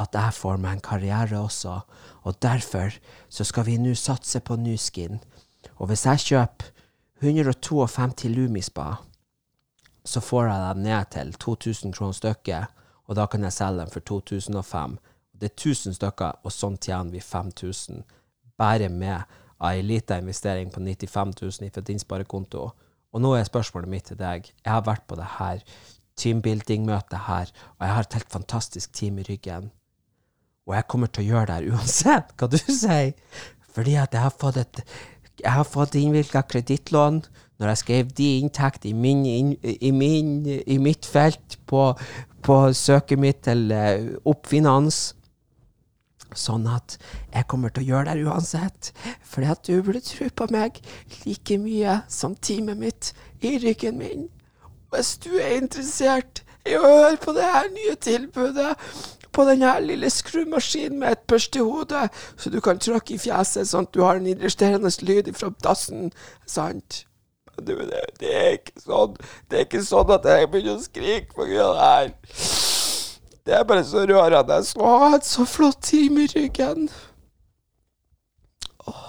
at 0.01 0.17
jeg 0.17 0.33
får 0.39 0.61
meg 0.63 0.79
en 0.79 0.85
karriere 0.85 1.37
også. 1.43 1.77
Og 2.25 2.41
derfor 2.41 2.95
så 3.29 3.45
skal 3.45 3.67
vi 3.67 3.77
nå 3.77 3.93
satse 3.99 4.41
på 4.41 4.57
Nuskin. 4.57 5.21
Og 5.77 5.91
hvis 5.91 6.07
jeg 6.07 6.25
kjøper 6.31 6.71
152 7.21 8.31
Lumispa, 8.33 8.95
så 10.09 10.23
får 10.25 10.47
jeg 10.49 10.61
dem 10.65 10.85
ned 10.87 11.11
til 11.13 11.35
2000 11.37 11.93
kroner 11.93 12.17
stykket 12.17 12.80
og 13.11 13.17
da 13.19 13.27
kan 13.27 13.43
jeg 13.43 13.57
selge 13.57 13.83
dem 13.83 13.91
for 13.91 14.07
2005. 14.07 14.99
Det 15.35 15.49
er 15.51 15.57
1000 15.57 15.97
stykker, 15.97 16.37
og 16.47 16.55
sånn 16.55 16.77
tjener 16.79 17.11
vi 17.11 17.23
5000. 17.25 18.05
Bare 18.61 18.89
med 18.93 19.27
ei 19.67 19.83
lita 19.83 20.21
investering 20.21 20.71
på 20.71 20.81
95 20.81 21.35
000 21.43 21.73
fra 21.75 21.83
din 21.85 21.99
sparekonto. 21.99 22.69
Og 23.11 23.23
nå 23.25 23.35
er 23.35 23.49
spørsmålet 23.49 23.91
mitt 23.91 24.07
til 24.13 24.21
deg. 24.21 24.47
Jeg 24.47 24.73
har 24.73 24.87
vært 24.87 25.09
på 25.11 25.19
det 25.19 25.27
her 25.41 25.65
teambuilding-møtet 26.21 27.27
her, 27.27 27.51
og 27.79 27.87
jeg 27.87 27.97
har 27.97 28.07
et 28.07 28.19
helt 28.19 28.33
fantastisk 28.33 28.93
team 28.95 29.19
i 29.19 29.27
ryggen. 29.27 29.71
Og 30.69 30.77
jeg 30.77 30.87
kommer 30.87 31.11
til 31.11 31.25
å 31.25 31.31
gjøre 31.33 31.49
det 31.49 31.57
her 31.57 31.71
uansett 31.75 32.35
hva 32.39 32.51
du 32.53 32.61
sier. 32.63 33.17
Fordi 33.75 33.97
at 33.99 34.15
jeg 34.15 34.23
har 34.23 34.37
fått 34.39 34.61
et 34.63 34.85
jeg 35.41 35.57
har 35.57 35.65
fått 35.65 35.97
innvilga 35.97 36.43
kredittlån 36.45 37.23
når 37.61 37.71
jeg 37.71 37.81
skrev 37.81 38.11
de 38.17 38.27
inntekt 38.41 38.85
i, 38.89 38.93
i, 38.93 39.91
i 40.75 40.79
mitt 40.81 41.09
felt 41.09 41.57
på, 41.69 41.91
på 42.43 42.59
søket 42.77 43.21
mitt 43.21 43.43
til 43.47 43.71
uh, 43.73 44.19
Oppfinans. 44.29 45.01
Sånn 46.37 46.69
at 46.71 46.95
jeg 47.35 47.49
kommer 47.51 47.73
til 47.75 47.83
å 47.83 47.89
gjøre 47.89 48.15
det 48.15 48.27
uansett. 48.29 48.93
Fordi 49.27 49.49
at 49.51 49.65
du 49.67 49.81
burde 49.83 50.03
tro 50.07 50.29
på 50.31 50.47
meg 50.55 50.79
like 51.25 51.59
mye 51.59 52.01
som 52.09 52.37
teamet 52.39 52.79
mitt 52.79 53.13
i 53.43 53.57
ryggen 53.59 53.99
min. 53.99 54.29
hvis 54.91 55.17
du 55.23 55.31
er 55.39 55.61
interessert 55.61 56.43
i 56.67 56.75
å 56.77 56.83
høre 56.83 57.17
på 57.23 57.33
det 57.33 57.47
her 57.47 57.69
nye 57.71 57.95
tilbudet 57.95 58.75
på 59.33 59.45
den 59.47 59.63
her 59.63 59.79
lille 59.81 60.11
skrumaskinen 60.11 60.99
med 60.99 61.13
et 61.13 61.27
børstehode, 61.31 62.09
så 62.37 62.51
du 62.51 62.61
kan 62.61 62.79
trykke 62.79 63.15
i 63.15 63.21
fjeset 63.23 63.69
sånn 63.71 63.87
at 63.87 63.95
du 63.95 64.03
har 64.03 64.19
en 64.19 64.27
irriterende 64.27 64.91
lyd 65.07 65.31
fra 65.39 65.53
dassen, 65.63 66.11
sant? 66.47 67.05
Du, 67.67 67.75
det, 67.77 68.01
det 68.21 68.33
er 68.37 68.51
ikke 68.59 68.81
sånn 68.83 69.17
Det 69.51 69.59
er 69.59 69.67
ikke 69.67 69.83
sånn 69.85 70.13
at 70.17 70.27
jeg 70.29 70.49
begynner 70.53 70.79
å 70.79 70.85
skrike 70.85 71.37
på 71.37 71.47
grunn 71.51 71.67
av 71.67 71.77
det 71.77 71.91
her. 71.91 72.15
Det 73.45 73.55
er 73.57 73.65
bare 73.67 73.85
så 73.89 74.05
rørende. 74.07 74.59
Å 74.77 74.97
ha 75.03 75.13
et 75.17 75.27
så 75.27 75.47
flott 75.49 75.81
team 75.83 76.19
i 76.21 76.27
ryggen. 76.31 76.91
Åh, 78.87 79.07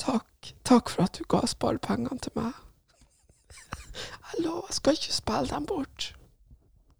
takk. 0.00 0.52
Takk 0.64 0.92
for 0.92 1.06
at 1.06 1.18
du 1.18 1.26
ga 1.28 1.42
sparepengene 1.50 2.20
til 2.24 2.32
meg. 2.38 2.52
Jeg 3.94 4.44
lover, 4.44 4.68
jeg 4.70 4.78
skal 4.78 4.98
ikke 4.98 5.16
spille 5.18 5.50
dem 5.50 5.66
bort. 5.66 6.06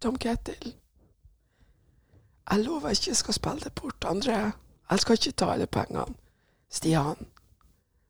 Tom 0.01 0.19
Ketil. 0.21 0.75
Jeg 2.51 2.61
lover 2.65 2.93
jeg 2.93 3.01
ikke 3.01 3.15
skal 3.15 3.33
spille 3.39 3.63
det 3.65 3.73
bort, 3.73 4.05
André. 4.05 4.37
Jeg 4.91 5.01
skal 5.01 5.17
ikke 5.17 5.31
ta 5.31 5.49
alle 5.55 5.67
pengene. 5.67 6.13
Stian. 6.69 7.25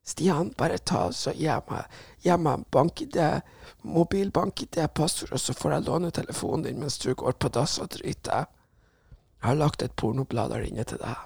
Stian, 0.05 0.53
bare 0.57 0.77
ta 0.77 1.07
så 1.11 1.33
meg, 1.33 1.85
gi 2.21 2.35
meg 2.37 2.65
bank-ID, 2.71 3.17
mobilbank-ID, 3.81 4.87
passord, 4.93 5.31
og 5.33 5.39
så 5.41 5.53
får 5.53 5.71
jeg 5.71 5.85
låne 5.87 6.11
telefonen 6.13 6.67
din 6.67 6.79
mens 6.79 6.99
du 7.01 7.13
går 7.13 7.33
på 7.41 7.49
dass 7.49 7.79
og 7.81 7.89
driter. 7.89 8.45
Jeg 9.41 9.49
har 9.49 9.57
lagt 9.57 9.81
et 9.81 9.95
pornoblad 9.97 10.49
der 10.53 10.65
inne 10.65 10.83
til 10.83 11.01
deg. 11.01 11.17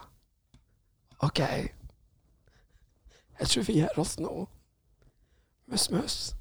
OK. 1.19 1.39
Jeg 3.39 3.47
tror 3.47 3.63
vi 3.67 3.79
gir 3.81 3.99
oss 3.99 4.17
nå. 4.19 4.47
Mus-mus. 5.67 6.38